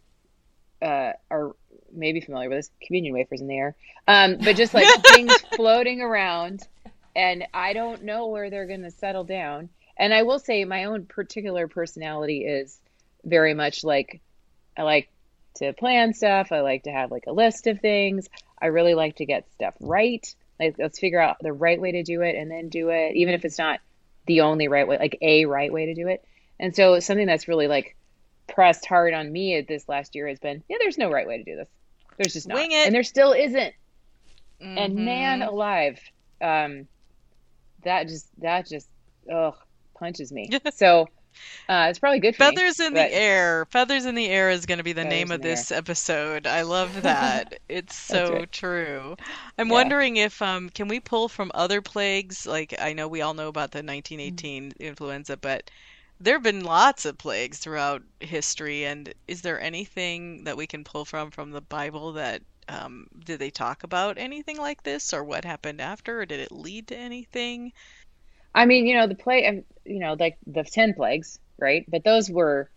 uh, 0.81 1.13
are 1.31 1.55
maybe 1.93 2.21
familiar 2.21 2.49
with 2.49 2.59
this, 2.59 2.71
communion 2.83 3.15
wafers 3.15 3.41
in 3.41 3.47
the 3.47 3.57
air. 3.57 3.77
Um, 4.07 4.39
but 4.43 4.57
just 4.57 4.75
like 4.75 4.87
things 5.07 5.35
floating 5.55 6.01
around, 6.01 6.67
and 7.15 7.45
I 7.53 7.73
don't 7.73 8.05
know 8.05 8.29
where 8.29 8.51
they're 8.51 8.67
going 8.67 8.83
to 8.83 8.91
settle 8.91 9.25
down. 9.25 9.69
And 9.97 10.13
I 10.13 10.23
will 10.23 10.39
say, 10.39 10.65
my 10.65 10.85
own 10.85 11.07
particular 11.07 11.69
personality 11.69 12.45
is 12.45 12.79
very 13.25 13.55
much 13.55 13.85
like 13.85 14.21
I 14.77 14.83
like 14.83 15.11
to 15.57 15.73
plan 15.73 16.15
stuff. 16.15 16.51
I 16.51 16.61
like 16.61 16.85
to 16.85 16.93
have 16.93 17.11
like 17.11 17.25
a 17.27 17.33
list 17.33 17.67
of 17.67 17.81
things. 17.81 18.29
I 18.61 18.67
really 18.67 18.95
like 18.95 19.17
to 19.17 19.27
get 19.27 19.53
stuff 19.53 19.75
right. 19.81 20.35
Like, 20.59 20.77
let's 20.79 20.99
figure 20.99 21.21
out 21.21 21.37
the 21.41 21.53
right 21.53 21.81
way 21.81 21.93
to 21.93 22.03
do 22.03 22.23
it 22.23 22.37
and 22.37 22.51
then 22.51 22.69
do 22.69 22.91
it, 22.91 23.17
even 23.17 23.35
if 23.35 23.45
it's 23.45 23.59
not 23.59 23.81
the 24.27 24.43
only 24.43 24.69
right 24.69 24.87
way, 24.87 24.99
like 24.99 25.19
a 25.21 25.45
right 25.45 25.73
way 25.73 25.87
to 25.87 25.95
do 25.95 26.09
it. 26.09 26.25
And 26.61 26.75
so 26.75 27.01
something 27.01 27.27
that's 27.27 27.49
really 27.49 27.67
like 27.67 27.97
pressed 28.49 28.87
hard 28.87 29.15
on 29.15 29.31
me 29.31 29.61
this 29.63 29.89
last 29.89 30.15
year 30.15 30.29
has 30.29 30.39
been, 30.39 30.63
yeah, 30.69 30.77
there's 30.81 30.99
no 30.99 31.11
right 31.11 31.27
way 31.27 31.39
to 31.39 31.45
do 31.45 31.57
this. 31.57 31.69
There's 32.17 32.33
just 32.33 32.47
not. 32.47 32.57
Wing 32.57 32.71
it. 32.71 32.87
And 32.87 32.95
there 32.95 33.03
still 33.03 33.33
isn't. 33.33 33.75
Mm-hmm. 34.63 34.79
And 34.79 34.95
man 34.95 35.43
alive, 35.43 35.99
um, 36.41 36.87
that 37.83 38.07
just, 38.07 38.29
that 38.41 38.69
just, 38.69 38.89
ugh, 39.33 39.57
punches 40.03 40.33
me. 40.33 40.51
so 40.75 41.09
uh, 41.69 41.87
it's 41.89 41.99
probably 42.01 42.19
good 42.19 42.37
Feathers 42.37 42.81
me, 42.81 42.87
in 42.87 42.95
the 42.95 43.15
air. 43.15 43.67
Feathers 43.71 44.05
in 44.05 44.17
the 44.17 44.29
air 44.29 44.51
is 44.51 44.67
going 44.67 44.79
to 44.79 44.85
be 44.85 44.93
the 44.93 45.05
name 45.05 45.31
of 45.31 45.41
this 45.41 45.71
air. 45.71 45.79
episode. 45.79 46.47
I 46.47 46.63
love 46.77 47.03
that. 47.03 47.61
it's 47.69 47.95
so 47.95 48.33
right. 48.33 48.53
true. 48.53 49.17
I'm 49.57 49.69
yeah. 49.69 49.73
wondering 49.73 50.17
if 50.17 50.43
um 50.43 50.71
can 50.71 50.89
we 50.89 50.99
pull 50.99 51.29
from 51.29 51.53
other 51.55 51.81
plagues? 51.81 52.47
Like 52.47 52.75
I 52.81 52.93
know 52.93 53.07
we 53.07 53.23
all 53.23 53.35
know 53.35 53.49
about 53.49 53.71
the 53.71 53.79
1918 53.79 54.71
mm-hmm. 54.71 54.83
influenza, 54.83 55.37
but 55.37 55.71
there 56.21 56.35
have 56.35 56.43
been 56.43 56.65
lots 56.65 57.05
of 57.05 57.19
plagues 57.19 57.59
throughout 57.59 58.03
history 58.21 58.85
and 58.85 59.13
is 59.27 59.43
there 59.43 59.61
anything 59.61 60.45
that 60.45 60.57
we 60.57 60.67
can 60.67 60.85
pull 60.85 61.05
from 61.05 61.31
from 61.31 61.51
the 61.51 61.61
Bible 61.61 62.13
that 62.13 62.43
um, 62.69 63.09
did 63.25 63.39
they 63.39 63.51
talk 63.51 63.83
about 63.83 64.19
anything 64.19 64.57
like 64.57 64.83
this 64.83 65.13
or 65.13 65.25
what 65.25 65.45
happened 65.45 65.81
after 65.81 66.21
or 66.21 66.27
did 66.27 66.41
it 66.41 66.53
lead 66.53 66.89
to 66.89 66.97
anything? 66.97 67.73
I 68.55 68.67
mean, 68.67 68.87
you 68.87 68.97
know, 68.97 69.07
the 69.07 69.15
play, 69.15 69.47
um, 69.47 69.65
you 69.85 69.99
know, 69.99 70.17
like 70.19 70.39
the 70.47 70.63
10 70.63 70.95
plagues, 70.95 71.39
right? 71.59 71.85
But 71.89 72.05
those 72.05 72.31
were, 72.31 72.71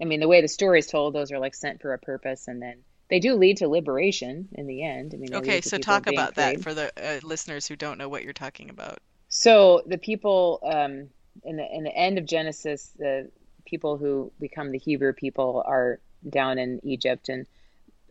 I 0.00 0.04
mean, 0.04 0.20
the 0.20 0.28
way 0.28 0.40
the 0.40 0.48
story 0.48 0.78
is 0.78 0.86
told, 0.86 1.14
those 1.14 1.32
are 1.32 1.38
like 1.38 1.54
sent 1.54 1.80
for 1.80 1.92
a 1.92 1.98
purpose 1.98 2.48
and 2.48 2.60
then 2.60 2.84
they 3.08 3.20
do 3.20 3.34
lead 3.34 3.58
to 3.58 3.68
liberation 3.68 4.48
in 4.52 4.66
the 4.66 4.84
end. 4.84 5.12
I 5.14 5.16
mean, 5.16 5.34
okay, 5.34 5.60
so 5.60 5.78
talk 5.78 6.06
about 6.06 6.34
that 6.34 6.60
for 6.60 6.74
the 6.74 6.92
uh, 6.96 7.20
listeners 7.26 7.66
who 7.66 7.76
don't 7.76 7.98
know 7.98 8.08
what 8.08 8.22
you're 8.22 8.32
talking 8.32 8.70
about. 8.70 8.98
So 9.28 9.82
the 9.86 9.98
people 9.98 10.60
um, 10.62 11.08
in 11.44 11.56
the 11.56 11.66
in 11.74 11.84
the 11.84 11.94
end 11.94 12.18
of 12.18 12.26
Genesis, 12.26 12.92
the 12.98 13.30
people 13.64 13.96
who 13.96 14.30
become 14.40 14.72
the 14.72 14.78
Hebrew 14.78 15.12
people 15.12 15.62
are 15.66 16.00
down 16.28 16.58
in 16.58 16.80
Egypt, 16.84 17.28
and 17.28 17.46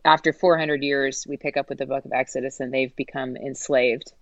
after 0.04 0.32
400 0.32 0.82
years, 0.82 1.26
we 1.28 1.36
pick 1.36 1.56
up 1.56 1.68
with 1.68 1.78
the 1.78 1.86
book 1.86 2.04
of 2.04 2.12
Exodus, 2.12 2.60
and 2.60 2.72
they've 2.72 2.94
become 2.96 3.36
enslaved 3.36 4.12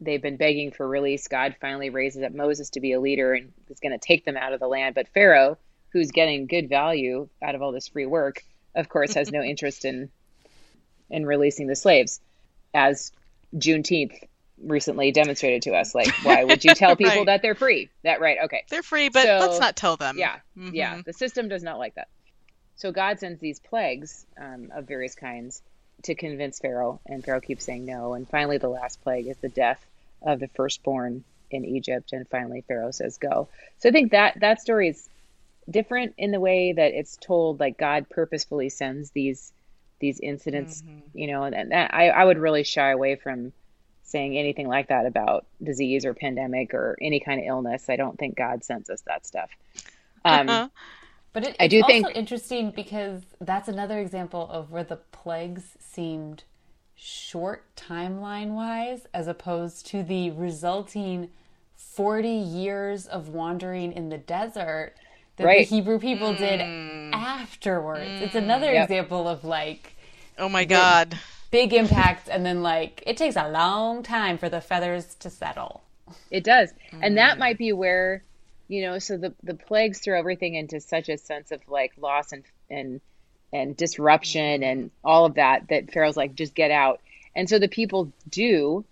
they've 0.00 0.22
been 0.22 0.36
begging 0.36 0.72
for 0.72 0.86
release. 0.86 1.28
God 1.28 1.56
finally 1.60 1.90
raises 1.90 2.22
up 2.22 2.32
Moses 2.32 2.70
to 2.70 2.80
be 2.80 2.92
a 2.92 3.00
leader 3.00 3.32
and 3.34 3.52
is 3.68 3.80
going 3.80 3.92
to 3.92 3.98
take 3.98 4.24
them 4.24 4.36
out 4.36 4.52
of 4.52 4.60
the 4.60 4.66
land. 4.66 4.94
But 4.94 5.08
Pharaoh, 5.08 5.58
who's 5.90 6.10
getting 6.10 6.46
good 6.46 6.68
value 6.68 7.28
out 7.42 7.54
of 7.54 7.62
all 7.62 7.72
this 7.72 7.88
free 7.88 8.06
work, 8.06 8.42
of 8.74 8.88
course, 8.88 9.14
has 9.14 9.30
no 9.30 9.42
interest 9.42 9.84
in 9.84 10.10
in 11.10 11.26
releasing 11.26 11.66
the 11.66 11.76
slaves, 11.76 12.20
as 12.72 13.12
Juneteenth 13.54 14.18
recently 14.58 15.12
demonstrated 15.12 15.62
to 15.62 15.74
us. 15.74 15.94
Like, 15.94 16.08
why 16.24 16.44
would 16.44 16.64
you 16.64 16.74
tell 16.74 16.96
people 16.96 17.16
right. 17.16 17.26
that 17.26 17.42
they're 17.42 17.54
free? 17.54 17.90
That 18.02 18.20
right? 18.20 18.38
Okay, 18.44 18.64
they're 18.70 18.82
free, 18.82 19.10
but 19.10 19.24
so, 19.24 19.38
let's 19.40 19.60
not 19.60 19.76
tell 19.76 19.96
them. 19.96 20.16
Yeah, 20.18 20.36
mm-hmm. 20.56 20.74
yeah. 20.74 21.02
The 21.04 21.12
system 21.12 21.48
does 21.48 21.62
not 21.62 21.78
like 21.78 21.94
that. 21.96 22.08
So 22.76 22.90
God 22.90 23.20
sends 23.20 23.40
these 23.40 23.60
plagues 23.60 24.26
um, 24.40 24.70
of 24.74 24.86
various 24.86 25.14
kinds 25.14 25.62
to 26.02 26.14
convince 26.14 26.58
Pharaoh, 26.58 27.00
and 27.06 27.24
Pharaoh 27.24 27.40
keeps 27.40 27.64
saying 27.64 27.86
no. 27.86 28.14
And 28.14 28.28
finally, 28.28 28.58
the 28.58 28.68
last 28.68 29.02
plague 29.02 29.26
is 29.26 29.36
the 29.38 29.48
death 29.48 29.84
of 30.22 30.40
the 30.40 30.48
firstborn 30.48 31.24
in 31.50 31.64
Egypt, 31.64 32.12
and 32.12 32.28
finally 32.28 32.62
Pharaoh 32.66 32.90
says 32.90 33.18
go. 33.18 33.48
So 33.78 33.88
I 33.88 33.92
think 33.92 34.12
that 34.12 34.40
that 34.40 34.60
story 34.60 34.88
is 34.88 35.08
different 35.70 36.14
in 36.18 36.30
the 36.30 36.40
way 36.40 36.72
that 36.72 36.92
it's 36.92 37.16
told. 37.16 37.60
Like 37.60 37.78
God 37.78 38.08
purposefully 38.10 38.68
sends 38.68 39.10
these 39.10 39.52
these 40.00 40.20
incidents, 40.20 40.82
mm-hmm. 40.82 41.18
you 41.18 41.28
know, 41.28 41.44
and 41.44 41.72
that, 41.72 41.94
I 41.94 42.10
I 42.10 42.24
would 42.24 42.38
really 42.38 42.64
shy 42.64 42.90
away 42.90 43.16
from 43.16 43.52
saying 44.02 44.36
anything 44.36 44.68
like 44.68 44.88
that 44.88 45.06
about 45.06 45.46
disease 45.62 46.04
or 46.04 46.14
pandemic 46.14 46.74
or 46.74 46.96
any 47.00 47.20
kind 47.20 47.40
of 47.40 47.46
illness. 47.46 47.88
I 47.88 47.96
don't 47.96 48.18
think 48.18 48.36
God 48.36 48.62
sends 48.62 48.90
us 48.90 49.00
that 49.02 49.26
stuff. 49.26 49.50
Um, 50.24 50.48
uh-huh. 50.48 50.68
But 51.34 51.48
it, 51.48 51.56
I 51.58 51.66
do 51.66 51.82
also 51.82 51.92
think 51.92 52.10
interesting 52.14 52.70
because 52.70 53.22
that's 53.40 53.68
another 53.68 53.98
example 53.98 54.48
of 54.50 54.70
where 54.70 54.84
the 54.84 54.96
plagues 54.96 55.76
seemed 55.80 56.44
short 56.94 57.64
timeline 57.76 58.50
wise, 58.50 59.06
as 59.12 59.26
opposed 59.26 59.84
to 59.88 60.04
the 60.04 60.30
resulting 60.30 61.30
40 61.74 62.28
years 62.28 63.06
of 63.06 63.28
wandering 63.28 63.92
in 63.92 64.08
the 64.08 64.16
desert 64.16 64.94
that 65.36 65.44
right. 65.44 65.68
the 65.68 65.76
Hebrew 65.76 65.98
people 65.98 66.34
mm. 66.34 66.38
did 66.38 66.60
afterwards. 67.12 68.02
Mm. 68.02 68.22
It's 68.22 68.36
another 68.36 68.72
yep. 68.72 68.84
example 68.84 69.28
of 69.28 69.44
like, 69.44 69.96
oh 70.38 70.48
my 70.48 70.64
God, 70.64 71.18
big 71.50 71.72
impact, 71.72 72.28
and 72.30 72.46
then 72.46 72.62
like 72.62 73.02
it 73.06 73.16
takes 73.16 73.34
a 73.34 73.48
long 73.48 74.04
time 74.04 74.38
for 74.38 74.48
the 74.48 74.60
feathers 74.60 75.16
to 75.16 75.30
settle. 75.30 75.82
It 76.30 76.44
does, 76.44 76.70
mm. 76.92 77.00
and 77.02 77.18
that 77.18 77.36
mm. 77.36 77.40
might 77.40 77.58
be 77.58 77.72
where 77.72 78.22
you 78.68 78.82
know 78.82 78.98
so 78.98 79.16
the 79.16 79.34
the 79.42 79.54
plagues 79.54 80.00
throw 80.00 80.18
everything 80.18 80.54
into 80.54 80.80
such 80.80 81.08
a 81.08 81.18
sense 81.18 81.50
of 81.52 81.60
like 81.68 81.92
loss 81.98 82.32
and 82.32 82.44
and 82.70 83.00
and 83.54 83.76
disruption 83.76 84.62
and 84.62 84.90
all 85.04 85.24
of 85.24 85.34
that 85.34 85.68
that 85.68 85.92
Pharaoh's 85.92 86.16
like 86.16 86.34
just 86.34 86.54
get 86.54 86.70
out. 86.70 87.00
And 87.36 87.48
so 87.48 87.58
the 87.58 87.68
people 87.68 88.12
do. 88.28 88.84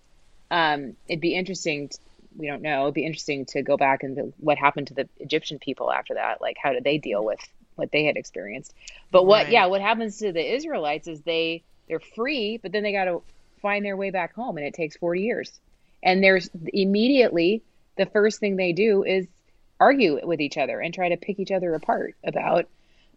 Um, 0.49 0.95
it'd 1.07 1.19
be 1.19 1.35
interesting. 1.35 1.89
To, 1.89 1.97
we 2.37 2.47
don't 2.47 2.61
know. 2.61 2.83
It'd 2.83 2.93
be 2.93 3.05
interesting 3.05 3.45
to 3.47 3.61
go 3.61 3.77
back 3.77 4.03
and 4.03 4.15
the, 4.15 4.33
what 4.39 4.57
happened 4.57 4.87
to 4.87 4.93
the 4.93 5.09
Egyptian 5.19 5.59
people 5.59 5.91
after 5.91 6.13
that. 6.15 6.41
Like 6.41 6.57
how 6.61 6.71
did 6.71 6.83
they 6.83 6.97
deal 6.97 7.23
with 7.23 7.39
what 7.75 7.91
they 7.91 8.05
had 8.05 8.15
experienced? 8.15 8.73
But 9.11 9.25
what, 9.25 9.45
right. 9.45 9.51
yeah, 9.51 9.65
what 9.65 9.81
happens 9.81 10.19
to 10.19 10.31
the 10.31 10.55
Israelites 10.55 11.07
is 11.07 11.21
they 11.21 11.63
they're 11.87 11.99
free, 11.99 12.57
but 12.57 12.71
then 12.71 12.83
they 12.83 12.93
got 12.93 13.05
to 13.05 13.21
find 13.61 13.83
their 13.83 13.97
way 13.97 14.11
back 14.11 14.33
home, 14.33 14.57
and 14.57 14.65
it 14.65 14.73
takes 14.73 14.95
forty 14.95 15.21
years. 15.21 15.51
And 16.01 16.23
there's 16.23 16.49
immediately 16.73 17.63
the 17.97 18.05
first 18.05 18.39
thing 18.39 18.55
they 18.55 18.73
do 18.73 19.03
is 19.03 19.27
argue 19.79 20.19
with 20.25 20.41
each 20.41 20.57
other 20.57 20.79
and 20.79 20.93
try 20.93 21.09
to 21.09 21.17
pick 21.17 21.39
each 21.39 21.51
other 21.51 21.73
apart 21.75 22.15
about 22.23 22.67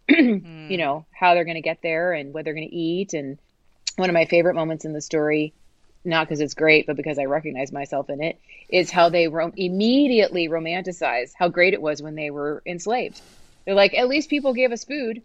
mm. 0.09 0.69
you 0.69 0.77
know 0.77 1.05
how 1.11 1.33
they're 1.33 1.45
going 1.45 1.55
to 1.55 1.61
get 1.61 1.81
there 1.81 2.13
and 2.13 2.33
what 2.33 2.45
they're 2.45 2.53
going 2.53 2.67
to 2.67 2.75
eat. 2.75 3.13
And 3.13 3.37
one 3.95 4.09
of 4.09 4.13
my 4.13 4.25
favorite 4.25 4.55
moments 4.55 4.85
in 4.85 4.93
the 4.93 5.01
story 5.01 5.53
not 6.05 6.27
because 6.27 6.39
it's 6.39 6.53
great 6.53 6.85
but 6.85 6.95
because 6.95 7.19
i 7.19 7.25
recognize 7.25 7.71
myself 7.71 8.09
in 8.09 8.21
it 8.21 8.39
is 8.69 8.91
how 8.91 9.09
they 9.09 9.27
ro- 9.27 9.53
immediately 9.55 10.47
romanticize 10.47 11.31
how 11.35 11.49
great 11.49 11.73
it 11.73 11.81
was 11.81 12.01
when 12.01 12.15
they 12.15 12.29
were 12.29 12.61
enslaved. 12.65 13.21
They're 13.65 13.75
like 13.75 13.93
at 13.93 14.07
least 14.07 14.29
people 14.29 14.53
gave 14.53 14.71
us 14.71 14.83
food. 14.83 15.21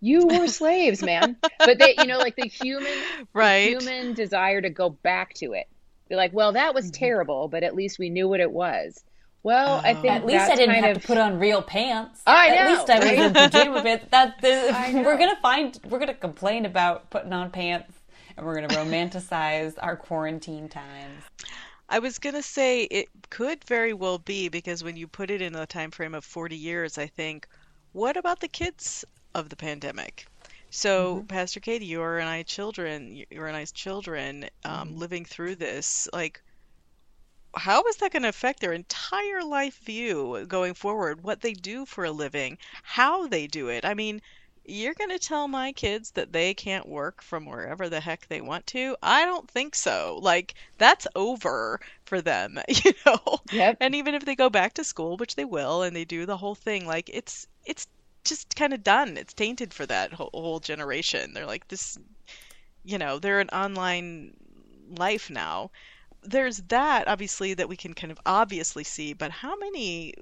You 0.00 0.26
were 0.38 0.48
slaves 0.48 1.02
man. 1.02 1.36
But 1.58 1.78
they 1.78 1.94
you 1.98 2.06
know 2.06 2.18
like 2.18 2.36
the 2.36 2.48
human 2.48 2.92
right. 3.32 3.68
human 3.68 4.14
desire 4.14 4.60
to 4.60 4.70
go 4.70 4.90
back 4.90 5.34
to 5.34 5.52
it. 5.52 5.68
They're 6.08 6.18
like 6.18 6.32
well 6.32 6.52
that 6.52 6.74
was 6.74 6.86
mm-hmm. 6.86 7.04
terrible 7.04 7.48
but 7.48 7.62
at 7.62 7.74
least 7.74 7.98
we 7.98 8.10
knew 8.10 8.28
what 8.28 8.40
it 8.40 8.50
was 8.50 9.02
well, 9.42 9.80
I 9.84 9.94
think 9.94 10.14
at 10.14 10.24
least 10.24 10.50
I 10.50 10.54
didn't 10.54 10.76
have 10.76 10.96
of... 10.96 11.02
to 11.02 11.06
put 11.08 11.18
on 11.18 11.38
real 11.38 11.62
pants. 11.62 12.22
I 12.26 12.48
know. 12.48 12.54
At 12.54 12.70
least 12.70 12.90
I 12.90 12.98
was 12.98 13.26
in 13.26 13.34
pajama 13.34 13.82
pants. 13.82 14.06
That 14.10 14.40
the, 14.40 15.02
we're 15.04 15.18
gonna 15.18 15.38
find 15.40 15.78
we're 15.88 15.98
gonna 15.98 16.14
complain 16.14 16.66
about 16.66 17.10
putting 17.10 17.32
on 17.32 17.50
pants, 17.50 17.92
and 18.36 18.46
we're 18.46 18.54
gonna 18.54 18.68
romanticize 18.68 19.74
our 19.80 19.96
quarantine 19.96 20.68
times. 20.68 21.24
I 21.88 21.98
was 21.98 22.18
gonna 22.18 22.42
say 22.42 22.84
it 22.84 23.08
could 23.30 23.64
very 23.64 23.92
well 23.92 24.18
be 24.18 24.48
because 24.48 24.84
when 24.84 24.96
you 24.96 25.08
put 25.08 25.30
it 25.30 25.42
in 25.42 25.54
a 25.54 25.66
time 25.66 25.90
frame 25.90 26.14
of 26.14 26.24
40 26.24 26.56
years, 26.56 26.96
I 26.96 27.06
think, 27.06 27.48
what 27.92 28.16
about 28.16 28.40
the 28.40 28.48
kids 28.48 29.04
of 29.34 29.48
the 29.48 29.56
pandemic? 29.56 30.26
So, 30.70 31.16
mm-hmm. 31.16 31.26
Pastor 31.26 31.60
Katie, 31.60 31.84
you're 31.84 32.18
and 32.18 32.28
I 32.28 32.44
children, 32.44 33.24
you're 33.30 33.46
and 33.46 33.56
I's 33.56 33.72
children, 33.72 34.48
um, 34.64 34.88
mm-hmm. 34.88 34.98
living 34.98 35.24
through 35.26 35.56
this, 35.56 36.08
like 36.14 36.42
how 37.56 37.82
is 37.84 37.96
that 37.96 38.12
going 38.12 38.22
to 38.22 38.28
affect 38.28 38.60
their 38.60 38.72
entire 38.72 39.42
life 39.42 39.78
view 39.84 40.44
going 40.48 40.74
forward? 40.74 41.22
What 41.22 41.40
they 41.40 41.52
do 41.52 41.84
for 41.84 42.04
a 42.04 42.10
living, 42.10 42.58
how 42.82 43.26
they 43.26 43.46
do 43.46 43.68
it? 43.68 43.84
I 43.84 43.94
mean, 43.94 44.22
you're 44.64 44.94
going 44.94 45.10
to 45.10 45.18
tell 45.18 45.48
my 45.48 45.72
kids 45.72 46.12
that 46.12 46.32
they 46.32 46.54
can't 46.54 46.88
work 46.88 47.20
from 47.20 47.46
wherever 47.46 47.88
the 47.88 48.00
heck 48.00 48.28
they 48.28 48.40
want 48.40 48.66
to? 48.68 48.96
I 49.02 49.24
don't 49.24 49.50
think 49.50 49.74
so. 49.74 50.18
Like, 50.22 50.54
that's 50.78 51.06
over 51.14 51.80
for 52.04 52.20
them, 52.20 52.58
you 52.68 52.92
know? 53.04 53.40
Yep. 53.50 53.78
And 53.80 53.94
even 53.94 54.14
if 54.14 54.24
they 54.24 54.36
go 54.36 54.48
back 54.48 54.74
to 54.74 54.84
school, 54.84 55.16
which 55.16 55.34
they 55.34 55.44
will, 55.44 55.82
and 55.82 55.94
they 55.94 56.04
do 56.04 56.26
the 56.26 56.36
whole 56.36 56.54
thing, 56.54 56.86
like, 56.86 57.10
it's, 57.12 57.46
it's, 57.64 57.86
just 58.24 58.54
kind 58.54 58.72
of 58.72 58.84
done. 58.84 59.16
It's 59.16 59.34
tainted 59.34 59.74
for 59.74 59.84
that 59.86 60.12
whole, 60.12 60.30
whole 60.32 60.60
generation. 60.60 61.32
They're 61.34 61.44
like 61.44 61.66
this, 61.66 61.98
you 62.84 62.96
know, 62.96 63.18
they're 63.18 63.40
an 63.40 63.48
online 63.48 64.34
life 64.96 65.28
now 65.28 65.72
there's 66.22 66.58
that 66.68 67.08
obviously 67.08 67.54
that 67.54 67.68
we 67.68 67.76
can 67.76 67.94
kind 67.94 68.10
of 68.12 68.18
obviously 68.26 68.84
see, 68.84 69.12
but 69.12 69.30
how 69.30 69.56
many 69.58 70.14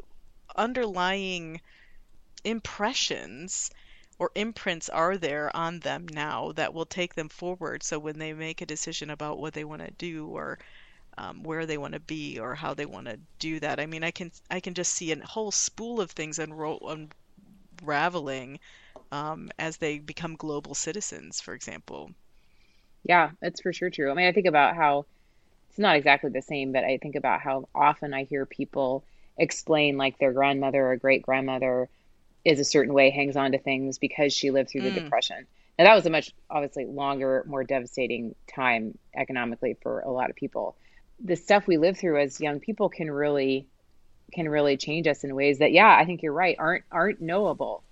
underlying 0.56 1.60
impressions 2.44 3.70
or 4.18 4.30
imprints 4.36 4.88
are 4.90 5.18
there 5.18 5.54
on 5.56 5.80
them 5.80 6.06
now 6.08 6.52
that 6.52 6.74
will 6.74 6.86
take 6.86 7.14
them 7.14 7.28
forward? 7.30 7.82
So 7.82 7.98
when 7.98 8.18
they 8.18 8.32
make 8.34 8.60
a 8.62 8.66
decision 8.66 9.10
about 9.10 9.38
what 9.38 9.54
they 9.54 9.64
want 9.64 9.82
to 9.82 9.90
do 9.92 10.28
or 10.28 10.58
um, 11.18 11.42
where 11.44 11.66
they 11.66 11.78
want 11.78 11.94
to 11.94 12.00
be 12.00 12.38
or 12.40 12.54
how 12.54 12.74
they 12.74 12.86
want 12.86 13.06
to 13.08 13.20
do 13.40 13.60
that, 13.60 13.80
I 13.80 13.86
mean, 13.86 14.04
I 14.04 14.10
can 14.12 14.32
I 14.50 14.60
can 14.60 14.74
just 14.74 14.94
see 14.94 15.12
a 15.12 15.26
whole 15.26 15.52
spool 15.52 16.00
of 16.00 16.10
things 16.12 16.38
unro- 16.38 17.10
unraveling 17.80 18.60
um, 19.12 19.50
as 19.58 19.78
they 19.78 19.98
become 19.98 20.36
global 20.36 20.74
citizens, 20.74 21.40
for 21.40 21.54
example. 21.54 22.10
Yeah, 23.04 23.30
that's 23.40 23.60
for 23.60 23.72
sure 23.72 23.90
true. 23.90 24.10
I 24.10 24.14
mean, 24.14 24.26
I 24.26 24.32
think 24.32 24.46
about 24.46 24.76
how 24.76 25.06
it's 25.70 25.78
not 25.78 25.96
exactly 25.96 26.30
the 26.30 26.42
same, 26.42 26.72
but 26.72 26.82
I 26.82 26.98
think 26.98 27.14
about 27.14 27.40
how 27.40 27.68
often 27.74 28.12
I 28.12 28.24
hear 28.24 28.44
people 28.44 29.04
explain 29.38 29.96
like 29.96 30.18
their 30.18 30.32
grandmother 30.32 30.84
or 30.84 30.96
great 30.96 31.22
grandmother 31.22 31.88
is 32.44 32.58
a 32.58 32.64
certain 32.64 32.92
way, 32.92 33.10
hangs 33.10 33.36
on 33.36 33.52
to 33.52 33.58
things 33.58 33.98
because 33.98 34.32
she 34.32 34.50
lived 34.50 34.70
through 34.70 34.82
the 34.82 34.90
mm. 34.90 35.04
depression. 35.04 35.46
Now 35.78 35.84
that 35.84 35.94
was 35.94 36.06
a 36.06 36.10
much 36.10 36.32
obviously 36.50 36.86
longer, 36.86 37.44
more 37.46 37.62
devastating 37.62 38.34
time 38.52 38.98
economically 39.14 39.76
for 39.80 40.00
a 40.00 40.10
lot 40.10 40.28
of 40.28 40.36
people. 40.36 40.74
The 41.24 41.36
stuff 41.36 41.68
we 41.68 41.76
live 41.76 41.96
through 41.96 42.20
as 42.20 42.40
young 42.40 42.58
people 42.58 42.88
can 42.88 43.08
really 43.10 43.66
can 44.32 44.48
really 44.48 44.76
change 44.76 45.06
us 45.06 45.22
in 45.22 45.34
ways 45.36 45.58
that 45.58 45.70
yeah, 45.70 45.96
I 45.96 46.04
think 46.04 46.22
you're 46.22 46.32
right, 46.32 46.56
aren't 46.58 46.84
aren't 46.90 47.20
knowable 47.20 47.84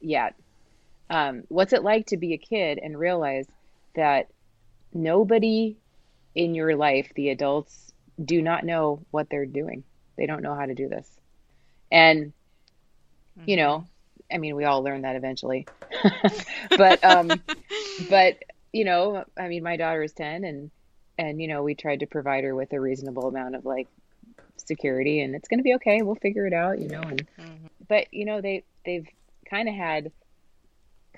yet. 0.00 0.34
Um, 1.08 1.44
what's 1.48 1.72
it 1.72 1.82
like 1.82 2.06
to 2.08 2.18
be 2.18 2.34
a 2.34 2.38
kid 2.38 2.78
and 2.78 2.98
realize 2.98 3.46
that 3.94 4.28
nobody 4.92 5.78
in 6.34 6.54
your 6.54 6.76
life, 6.76 7.12
the 7.14 7.30
adults 7.30 7.92
do 8.22 8.42
not 8.42 8.64
know 8.64 9.02
what 9.10 9.28
they're 9.30 9.46
doing. 9.46 9.84
They 10.16 10.26
don't 10.26 10.42
know 10.42 10.54
how 10.54 10.66
to 10.66 10.74
do 10.74 10.88
this. 10.88 11.08
And, 11.90 12.32
mm-hmm. 13.38 13.50
you 13.50 13.56
know, 13.56 13.86
I 14.30 14.38
mean, 14.38 14.56
we 14.56 14.64
all 14.64 14.82
learn 14.82 15.02
that 15.02 15.16
eventually. 15.16 15.66
but, 16.76 17.04
um, 17.04 17.28
but, 18.10 18.42
you 18.72 18.84
know, 18.84 19.24
I 19.38 19.48
mean, 19.48 19.62
my 19.62 19.76
daughter 19.76 20.02
is 20.02 20.12
10 20.12 20.44
and, 20.44 20.70
and, 21.18 21.40
you 21.40 21.48
know, 21.48 21.62
we 21.62 21.74
tried 21.74 22.00
to 22.00 22.06
provide 22.06 22.44
her 22.44 22.54
with 22.54 22.72
a 22.72 22.80
reasonable 22.80 23.28
amount 23.28 23.54
of 23.54 23.66
like 23.66 23.88
security 24.56 25.20
and 25.20 25.34
it's 25.34 25.48
going 25.48 25.58
to 25.58 25.64
be 25.64 25.74
okay. 25.74 26.02
We'll 26.02 26.14
figure 26.14 26.46
it 26.46 26.54
out, 26.54 26.78
you 26.78 26.88
know, 26.88 27.02
and, 27.02 27.26
mm-hmm. 27.38 27.66
but, 27.88 28.12
you 28.12 28.24
know, 28.24 28.40
they, 28.40 28.64
they've 28.84 29.06
kind 29.48 29.68
of 29.68 29.74
had, 29.74 30.12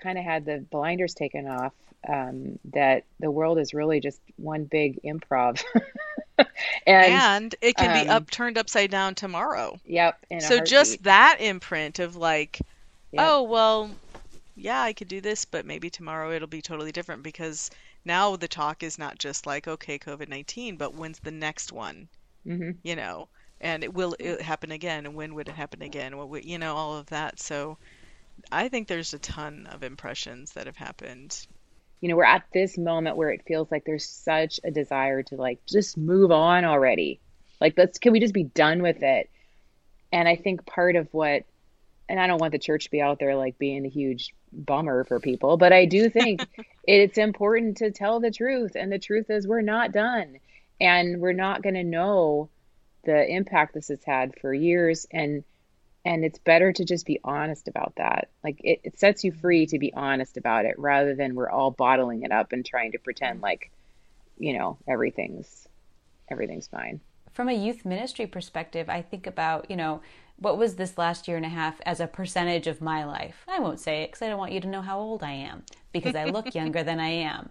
kind 0.02 0.18
of 0.18 0.24
had 0.24 0.44
the 0.44 0.58
blinders 0.70 1.14
taken 1.14 1.46
off 1.46 1.72
um, 2.08 2.58
that 2.72 3.04
the 3.20 3.30
world 3.30 3.58
is 3.58 3.74
really 3.74 4.00
just 4.00 4.20
one 4.36 4.64
big 4.64 5.00
improv. 5.02 5.62
and, 6.38 6.48
and, 6.86 7.54
it 7.60 7.76
can 7.76 7.96
um, 7.96 8.04
be 8.04 8.08
up 8.10 8.30
turned 8.30 8.58
upside 8.58 8.90
down 8.90 9.14
tomorrow. 9.14 9.78
Yep. 9.86 10.26
So 10.40 10.60
just 10.60 11.02
that 11.04 11.38
imprint 11.40 11.98
of 11.98 12.16
like, 12.16 12.60
yep. 13.12 13.26
oh 13.26 13.42
well, 13.42 13.90
yeah, 14.56 14.80
I 14.80 14.92
could 14.92 15.08
do 15.08 15.20
this, 15.20 15.44
but 15.44 15.66
maybe 15.66 15.90
tomorrow 15.90 16.32
it'll 16.32 16.48
be 16.48 16.62
totally 16.62 16.92
different 16.92 17.22
because 17.22 17.70
now 18.04 18.36
the 18.36 18.48
talk 18.48 18.82
is 18.82 18.98
not 18.98 19.18
just 19.18 19.46
like 19.46 19.66
okay, 19.66 19.98
COVID 19.98 20.28
nineteen, 20.28 20.76
but 20.76 20.94
when's 20.94 21.20
the 21.20 21.30
next 21.30 21.72
one? 21.72 22.08
Mm-hmm. 22.46 22.72
You 22.82 22.96
know, 22.96 23.28
and 23.60 23.82
it 23.82 23.94
will 23.94 24.16
it 24.18 24.42
happen 24.42 24.72
again, 24.72 25.06
and 25.06 25.14
when 25.14 25.34
would 25.34 25.48
it 25.48 25.54
happen 25.54 25.82
again? 25.82 26.16
What 26.16 26.28
would, 26.28 26.44
you 26.44 26.58
know, 26.58 26.74
all 26.74 26.96
of 26.96 27.06
that. 27.06 27.40
So. 27.40 27.78
I 28.50 28.68
think 28.68 28.88
there's 28.88 29.14
a 29.14 29.18
ton 29.20 29.68
of 29.70 29.84
impressions 29.84 30.52
that 30.52 30.66
have 30.66 30.76
happened 30.76 31.46
you 32.04 32.10
know, 32.10 32.16
we're 32.16 32.24
at 32.24 32.44
this 32.52 32.76
moment 32.76 33.16
where 33.16 33.30
it 33.30 33.46
feels 33.46 33.70
like 33.70 33.86
there's 33.86 34.06
such 34.06 34.60
a 34.62 34.70
desire 34.70 35.22
to 35.22 35.36
like 35.36 35.64
just 35.64 35.96
move 35.96 36.30
on 36.30 36.66
already. 36.66 37.18
Like 37.62 37.78
let's 37.78 37.98
can 37.98 38.12
we 38.12 38.20
just 38.20 38.34
be 38.34 38.44
done 38.44 38.82
with 38.82 39.02
it? 39.02 39.30
And 40.12 40.28
I 40.28 40.36
think 40.36 40.66
part 40.66 40.96
of 40.96 41.08
what 41.12 41.44
and 42.06 42.20
I 42.20 42.26
don't 42.26 42.42
want 42.42 42.52
the 42.52 42.58
church 42.58 42.84
to 42.84 42.90
be 42.90 43.00
out 43.00 43.20
there 43.20 43.34
like 43.36 43.58
being 43.58 43.86
a 43.86 43.88
huge 43.88 44.34
bummer 44.52 45.04
for 45.04 45.18
people, 45.18 45.56
but 45.56 45.72
I 45.72 45.86
do 45.86 46.10
think 46.10 46.46
it's 46.86 47.16
important 47.16 47.78
to 47.78 47.90
tell 47.90 48.20
the 48.20 48.30
truth 48.30 48.72
and 48.74 48.92
the 48.92 48.98
truth 48.98 49.30
is 49.30 49.48
we're 49.48 49.62
not 49.62 49.90
done 49.90 50.40
and 50.78 51.22
we're 51.22 51.32
not 51.32 51.62
going 51.62 51.74
to 51.74 51.84
know 51.84 52.50
the 53.04 53.26
impact 53.26 53.72
this 53.72 53.88
has 53.88 54.04
had 54.04 54.38
for 54.42 54.52
years 54.52 55.06
and 55.10 55.42
and 56.04 56.24
it's 56.24 56.38
better 56.38 56.72
to 56.72 56.84
just 56.84 57.06
be 57.06 57.18
honest 57.24 57.68
about 57.68 57.94
that 57.96 58.28
like 58.42 58.60
it, 58.62 58.80
it 58.84 58.98
sets 58.98 59.24
you 59.24 59.32
free 59.32 59.66
to 59.66 59.78
be 59.78 59.92
honest 59.94 60.36
about 60.36 60.64
it 60.64 60.78
rather 60.78 61.14
than 61.14 61.34
we're 61.34 61.50
all 61.50 61.70
bottling 61.70 62.22
it 62.22 62.32
up 62.32 62.52
and 62.52 62.64
trying 62.64 62.92
to 62.92 62.98
pretend 62.98 63.40
like 63.40 63.70
you 64.38 64.56
know 64.56 64.76
everything's 64.88 65.68
everything's 66.30 66.66
fine 66.66 67.00
from 67.32 67.48
a 67.48 67.52
youth 67.52 67.84
ministry 67.84 68.26
perspective 68.26 68.88
i 68.88 69.00
think 69.00 69.26
about 69.26 69.70
you 69.70 69.76
know 69.76 70.00
what 70.36 70.58
was 70.58 70.74
this 70.74 70.98
last 70.98 71.28
year 71.28 71.36
and 71.36 71.46
a 71.46 71.50
half 71.50 71.80
as 71.86 72.00
a 72.00 72.06
percentage 72.06 72.66
of 72.66 72.80
my 72.80 73.04
life 73.04 73.44
i 73.48 73.58
won't 73.58 73.80
say 73.80 74.02
it 74.02 74.08
because 74.08 74.22
i 74.22 74.28
don't 74.28 74.38
want 74.38 74.52
you 74.52 74.60
to 74.60 74.68
know 74.68 74.82
how 74.82 74.98
old 74.98 75.22
i 75.22 75.32
am 75.32 75.62
because 75.92 76.14
i 76.14 76.24
look 76.24 76.54
younger 76.54 76.82
than 76.82 77.00
i 77.00 77.08
am 77.08 77.50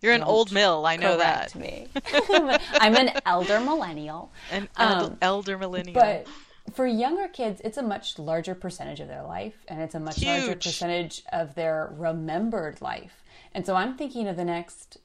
you're 0.00 0.12
an 0.12 0.22
old 0.22 0.52
mill. 0.52 0.84
I 0.84 0.96
know 0.96 1.16
that. 1.16 1.54
Me. 1.54 1.88
I'm 2.74 2.94
an 2.94 3.10
elder 3.24 3.58
millennial. 3.58 4.30
An 4.50 4.68
um, 4.76 5.16
elder 5.22 5.56
millennial. 5.56 5.94
But 5.94 6.26
for 6.72 6.86
younger 6.86 7.28
kids, 7.28 7.60
it's 7.64 7.78
a 7.78 7.82
much 7.82 8.18
larger 8.18 8.54
percentage 8.54 9.00
of 9.00 9.08
their 9.08 9.22
life, 9.22 9.64
and 9.68 9.80
it's 9.80 9.94
a 9.94 10.00
much 10.00 10.16
Huge. 10.16 10.26
larger 10.28 10.56
percentage 10.56 11.22
of 11.32 11.54
their 11.54 11.92
remembered 11.96 12.80
life. 12.80 13.22
And 13.54 13.64
so 13.66 13.74
I'm 13.74 13.96
thinking 13.96 14.28
of 14.28 14.36
the 14.36 14.44
next 14.44 14.98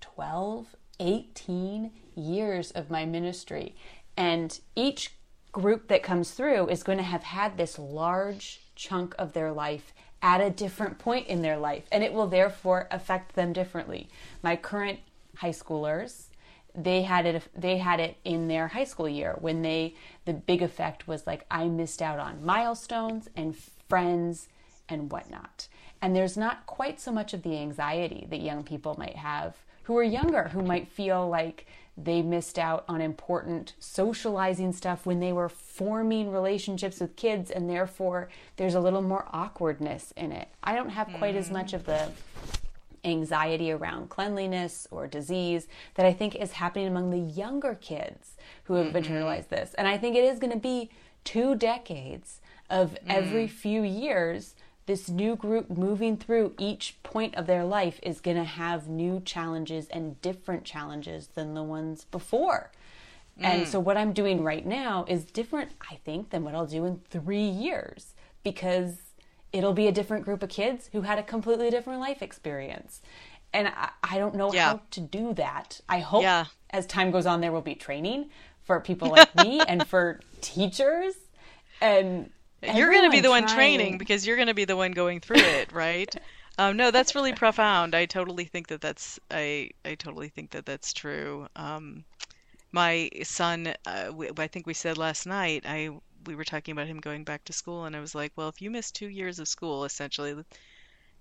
12, 0.00 0.76
18 1.00 1.90
years 2.14 2.70
of 2.70 2.90
my 2.90 3.04
ministry. 3.04 3.74
And 4.16 4.58
each 4.76 5.14
group 5.52 5.88
that 5.88 6.02
comes 6.02 6.32
through 6.32 6.68
is 6.68 6.82
going 6.82 6.98
to 6.98 7.04
have 7.04 7.22
had 7.22 7.56
this 7.56 7.78
large 7.78 8.60
chunk 8.74 9.14
of 9.18 9.32
their 9.32 9.52
life 9.52 9.92
at 10.22 10.40
a 10.40 10.50
different 10.50 10.98
point 10.98 11.26
in 11.26 11.42
their 11.42 11.58
life, 11.58 11.84
and 11.92 12.02
it 12.02 12.12
will 12.12 12.26
therefore 12.26 12.88
affect 12.90 13.34
them 13.34 13.52
differently. 13.52 14.08
My 14.42 14.56
current 14.56 15.00
high 15.36 15.50
schoolers, 15.50 16.28
they 16.74 17.02
had 17.02 17.26
it 17.26 17.42
they 17.54 17.78
had 17.78 18.00
it 18.00 18.16
in 18.24 18.48
their 18.48 18.68
high 18.68 18.84
school 18.84 19.08
year 19.08 19.36
when 19.40 19.62
they 19.62 19.94
the 20.24 20.32
big 20.32 20.62
effect 20.62 21.06
was 21.06 21.26
like 21.26 21.46
I 21.50 21.68
missed 21.68 22.02
out 22.02 22.18
on 22.18 22.44
milestones 22.44 23.28
and 23.36 23.56
friends 23.88 24.48
and 24.88 25.10
whatnot. 25.10 25.68
And 26.02 26.14
there's 26.14 26.36
not 26.36 26.66
quite 26.66 27.00
so 27.00 27.12
much 27.12 27.32
of 27.32 27.42
the 27.42 27.56
anxiety 27.56 28.26
that 28.28 28.40
young 28.40 28.62
people 28.62 28.94
might 28.98 29.16
have 29.16 29.56
who 29.84 29.96
are 29.96 30.02
younger, 30.02 30.48
who 30.48 30.62
might 30.62 30.88
feel 30.88 31.28
like 31.28 31.66
they 31.96 32.22
missed 32.22 32.58
out 32.58 32.84
on 32.88 33.00
important 33.00 33.74
socializing 33.78 34.72
stuff 34.72 35.06
when 35.06 35.20
they 35.20 35.32
were 35.32 35.48
forming 35.48 36.32
relationships 36.32 37.00
with 37.00 37.14
kids, 37.16 37.50
and 37.50 37.70
therefore 37.70 38.28
there's 38.56 38.74
a 38.74 38.80
little 38.80 39.02
more 39.02 39.28
awkwardness 39.32 40.12
in 40.16 40.32
it. 40.32 40.48
I 40.62 40.74
don't 40.74 40.88
have 40.90 41.08
quite 41.18 41.34
mm. 41.34 41.38
as 41.38 41.50
much 41.50 41.72
of 41.72 41.84
the 41.84 42.10
anxiety 43.04 43.70
around 43.70 44.10
cleanliness 44.10 44.86
or 44.90 45.06
disease 45.06 45.66
that 45.94 46.06
I 46.06 46.12
think 46.12 46.34
is 46.34 46.52
happening 46.52 46.88
among 46.88 47.10
the 47.10 47.18
younger 47.18 47.74
kids 47.74 48.36
who 48.64 48.74
have 48.74 48.88
mm-hmm. 48.88 48.96
internalized 48.96 49.48
this. 49.48 49.74
And 49.74 49.86
I 49.86 49.98
think 49.98 50.16
it 50.16 50.24
is 50.24 50.38
going 50.38 50.52
to 50.52 50.58
be 50.58 50.90
two 51.24 51.54
decades 51.54 52.40
of 52.70 52.92
mm. 52.92 52.98
every 53.08 53.46
few 53.46 53.82
years 53.82 54.54
this 54.86 55.08
new 55.08 55.34
group 55.34 55.70
moving 55.70 56.16
through 56.16 56.52
each 56.58 56.96
point 57.02 57.34
of 57.36 57.46
their 57.46 57.64
life 57.64 57.98
is 58.02 58.20
going 58.20 58.36
to 58.36 58.44
have 58.44 58.86
new 58.86 59.20
challenges 59.24 59.88
and 59.88 60.20
different 60.20 60.64
challenges 60.64 61.28
than 61.28 61.54
the 61.54 61.62
ones 61.62 62.04
before. 62.10 62.70
Mm. 63.40 63.44
And 63.44 63.68
so, 63.68 63.80
what 63.80 63.96
I'm 63.96 64.12
doing 64.12 64.42
right 64.42 64.64
now 64.64 65.06
is 65.08 65.24
different, 65.24 65.72
I 65.90 65.96
think, 66.04 66.30
than 66.30 66.44
what 66.44 66.54
I'll 66.54 66.66
do 66.66 66.84
in 66.84 67.00
three 67.08 67.48
years 67.48 68.14
because 68.42 68.96
it'll 69.54 69.72
be 69.72 69.86
a 69.86 69.92
different 69.92 70.24
group 70.24 70.42
of 70.42 70.48
kids 70.48 70.90
who 70.92 71.02
had 71.02 71.16
a 71.16 71.22
completely 71.22 71.70
different 71.70 72.00
life 72.00 72.20
experience. 72.20 73.00
And 73.52 73.68
I, 73.68 73.90
I 74.02 74.18
don't 74.18 74.34
know 74.34 74.52
yeah. 74.52 74.70
how 74.70 74.80
to 74.90 75.00
do 75.00 75.32
that. 75.34 75.80
I 75.88 76.00
hope 76.00 76.22
yeah. 76.22 76.46
as 76.70 76.86
time 76.86 77.12
goes 77.12 77.24
on, 77.24 77.40
there 77.40 77.52
will 77.52 77.62
be 77.62 77.76
training 77.76 78.30
for 78.64 78.80
people 78.80 79.08
like 79.08 79.34
me 79.36 79.60
and 79.68 79.86
for 79.86 80.20
teachers. 80.40 81.14
And 81.80 82.30
you're 82.62 82.90
going 82.90 83.04
to 83.04 83.10
be 83.10 83.20
the 83.20 83.30
one 83.30 83.46
training 83.46 83.96
because 83.96 84.26
you're 84.26 84.36
going 84.36 84.48
to 84.48 84.54
be 84.54 84.64
the 84.64 84.76
one 84.76 84.90
going 84.90 85.20
through 85.20 85.36
it, 85.36 85.72
right? 85.72 86.12
um, 86.58 86.76
no, 86.76 86.90
that's 86.90 87.14
really 87.14 87.32
profound. 87.32 87.94
I 87.94 88.06
totally 88.06 88.46
think 88.46 88.66
that 88.68 88.80
that's 88.80 89.20
I 89.30 89.70
I 89.84 89.94
totally 89.94 90.30
think 90.30 90.50
that 90.50 90.66
that's 90.66 90.92
true. 90.92 91.46
Um, 91.54 92.04
my 92.72 93.08
son, 93.22 93.72
uh, 93.86 94.10
we, 94.12 94.30
I 94.36 94.48
think 94.48 94.66
we 94.66 94.74
said 94.74 94.98
last 94.98 95.26
night, 95.26 95.62
I 95.64 95.90
we 96.26 96.34
were 96.34 96.44
talking 96.44 96.72
about 96.72 96.86
him 96.86 97.00
going 97.00 97.24
back 97.24 97.44
to 97.44 97.52
school, 97.52 97.84
and 97.84 97.94
I 97.94 98.00
was 98.00 98.14
like, 98.14 98.32
well, 98.36 98.48
if 98.48 98.60
you 98.62 98.70
miss 98.70 98.90
two 98.90 99.08
years 99.08 99.38
of 99.38 99.48
school, 99.48 99.84
essentially, 99.84 100.34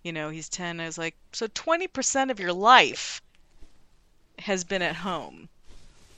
you 0.03 0.11
know, 0.11 0.29
he's 0.29 0.49
ten. 0.49 0.79
I 0.79 0.85
was 0.85 0.97
like, 0.97 1.15
so 1.31 1.47
twenty 1.53 1.87
percent 1.87 2.31
of 2.31 2.39
your 2.39 2.53
life 2.53 3.21
has 4.39 4.63
been 4.63 4.81
at 4.81 4.95
home, 4.95 5.49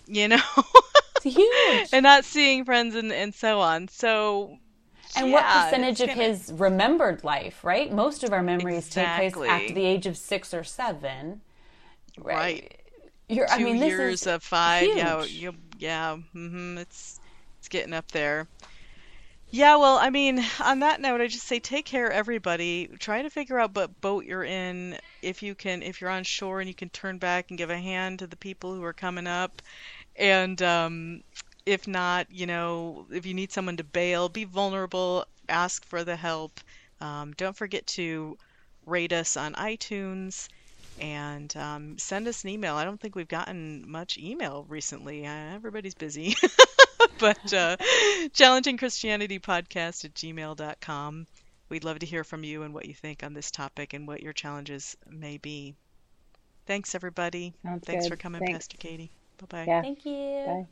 you 0.08 0.28
know. 0.28 0.42
huge. 1.24 1.90
and 1.94 2.04
not 2.04 2.26
seeing 2.26 2.66
friends 2.66 2.96
and, 2.96 3.12
and 3.12 3.34
so 3.34 3.60
on. 3.60 3.88
So 3.88 4.58
and 5.16 5.30
yeah, 5.30 5.34
what 5.34 5.66
percentage 5.66 6.02
of 6.02 6.10
his 6.10 6.52
remembered 6.54 7.24
life, 7.24 7.64
right? 7.64 7.92
Most 7.92 8.24
of 8.24 8.34
our 8.34 8.44
memories 8.44 8.88
exactly. 8.88 9.26
take 9.26 9.34
place 9.36 9.50
after 9.50 9.74
the 9.74 9.86
age 9.86 10.06
of 10.06 10.18
six 10.18 10.54
or 10.54 10.64
seven. 10.64 11.42
Right. 12.18 12.36
right. 12.36 12.82
You're, 13.28 13.48
Two 13.48 13.54
I 13.54 13.58
mean, 13.64 13.78
years 13.78 14.28
of 14.28 14.44
five. 14.44 14.86
Huge. 14.86 14.98
Yeah. 14.98 15.24
You, 15.24 15.54
yeah. 15.80 16.18
Mm-hmm. 16.36 16.78
It's 16.78 17.20
it's 17.60 17.68
getting 17.68 17.94
up 17.94 18.12
there. 18.12 18.48
Yeah, 19.56 19.78
well, 19.78 19.98
I 19.98 20.10
mean, 20.10 20.44
on 20.60 20.80
that 20.80 21.00
note, 21.00 21.22
I 21.22 21.28
just 21.28 21.48
say 21.48 21.60
take 21.62 21.86
care, 21.86 22.12
everybody. 22.12 22.88
Try 23.00 23.22
to 23.22 23.30
figure 23.30 23.58
out 23.58 23.74
what 23.74 24.02
boat 24.02 24.26
you're 24.26 24.44
in. 24.44 24.98
If 25.22 25.42
you 25.42 25.56
can, 25.56 25.82
if 25.82 26.02
you're 26.02 26.10
on 26.10 26.26
shore 26.26 26.60
and 26.60 26.68
you 26.68 26.76
can 26.76 26.90
turn 26.90 27.20
back 27.20 27.46
and 27.50 27.58
give 27.58 27.70
a 27.70 27.78
hand 27.78 28.20
to 28.20 28.28
the 28.28 28.36
people 28.36 28.76
who 28.76 28.84
are 28.84 28.92
coming 28.94 29.28
up, 29.28 29.62
and 30.18 30.62
um, 30.62 31.24
if 31.66 31.88
not, 31.88 32.28
you 32.32 32.48
know, 32.48 33.08
if 33.12 33.26
you 33.26 33.34
need 33.34 33.52
someone 33.52 33.78
to 33.78 33.84
bail, 33.86 34.30
be 34.30 34.44
vulnerable, 34.46 35.26
ask 35.50 35.86
for 35.86 36.04
the 36.04 36.18
help. 36.18 36.60
Um, 37.02 37.34
don't 37.38 37.56
forget 37.58 37.88
to 38.00 38.38
rate 38.86 39.14
us 39.14 39.38
on 39.38 39.54
iTunes 39.56 40.50
and 41.00 41.56
um, 41.58 41.98
send 42.00 42.28
us 42.28 42.44
an 42.44 42.50
email. 42.52 42.76
I 42.76 42.86
don't 42.86 43.00
think 43.00 43.16
we've 43.16 43.28
gotten 43.28 43.90
much 43.90 44.18
email 44.18 44.66
recently. 44.70 45.28
Uh, 45.28 45.56
everybody's 45.56 45.96
busy. 45.96 46.36
but 47.20 47.54
uh, 47.54 47.78
challenging 48.34 48.78
christianity 48.78 49.40
podcast 49.40 50.06
at 50.06 50.14
gmail.com 50.14 51.26
we'd 51.70 51.84
love 51.84 52.00
to 52.00 52.06
hear 52.06 52.24
from 52.24 52.44
you 52.44 52.64
and 52.64 52.74
what 52.74 52.86
you 52.86 52.94
think 52.94 53.24
on 53.24 53.34
this 53.34 53.52
topic 53.52 53.94
and 53.94 54.08
what 54.08 54.22
your 54.22 54.34
challenges 54.34 54.96
may 55.10 55.38
be. 55.38 55.76
Thanks 56.66 56.96
everybody. 56.96 57.54
Sounds 57.64 57.84
thanks 57.86 58.06
good. 58.06 58.12
for 58.12 58.18
coming 58.18 58.40
thanks. 58.40 58.54
pastor 58.54 58.78
katie. 58.78 59.12
Bye-bye. 59.38 59.66
Yeah. 59.68 59.82
thank 59.82 60.06
you. 60.06 60.44
Bye 60.46 60.68